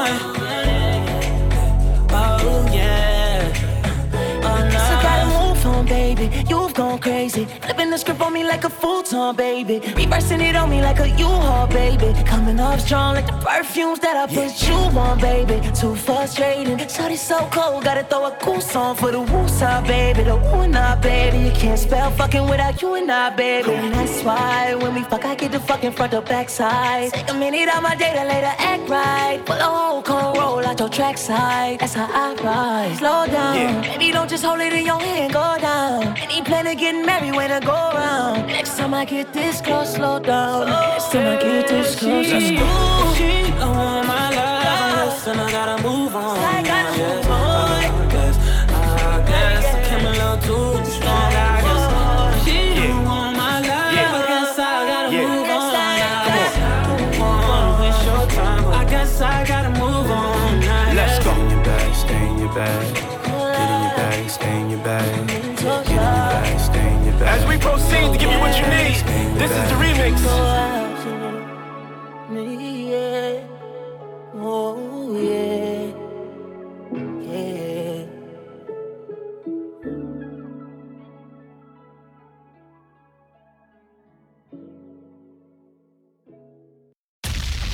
[6.74, 7.46] Gone crazy.
[7.46, 9.80] Flipping the script on me like a futon, baby.
[9.96, 12.14] Reversing it on me like a U-Haul, baby.
[12.26, 15.62] Coming off strong like the perfumes that I put you on, baby.
[15.76, 16.78] Too frustrating.
[16.78, 20.24] Shawty so cold, gotta throw a cool song for the woo side, baby.
[20.24, 21.38] The woo not, baby.
[21.46, 23.72] You can't spell fucking without you and I, baby.
[23.72, 27.14] And that's why when we fuck, I get the fucking front or backside.
[27.14, 29.40] Take a minute out my day to later act right.
[29.46, 31.80] Pull a whole con roll out your track side.
[31.80, 32.98] That's how I ride.
[32.98, 33.56] Slow down.
[33.58, 33.82] Yeah.
[33.82, 36.18] Baby, don't just hold it in your hand, go down.
[36.18, 38.48] Any plan to get married when I go around.
[38.48, 40.68] Next time I get this close, slow down.
[40.68, 42.58] Next time I get this close, let's go.
[43.60, 46.83] Don't want my love, listen, I gotta move on.
[68.44, 69.00] What you need,
[69.40, 70.16] this is the remix.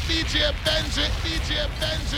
[0.08, 2.09] DJ Benji, DJ Benji,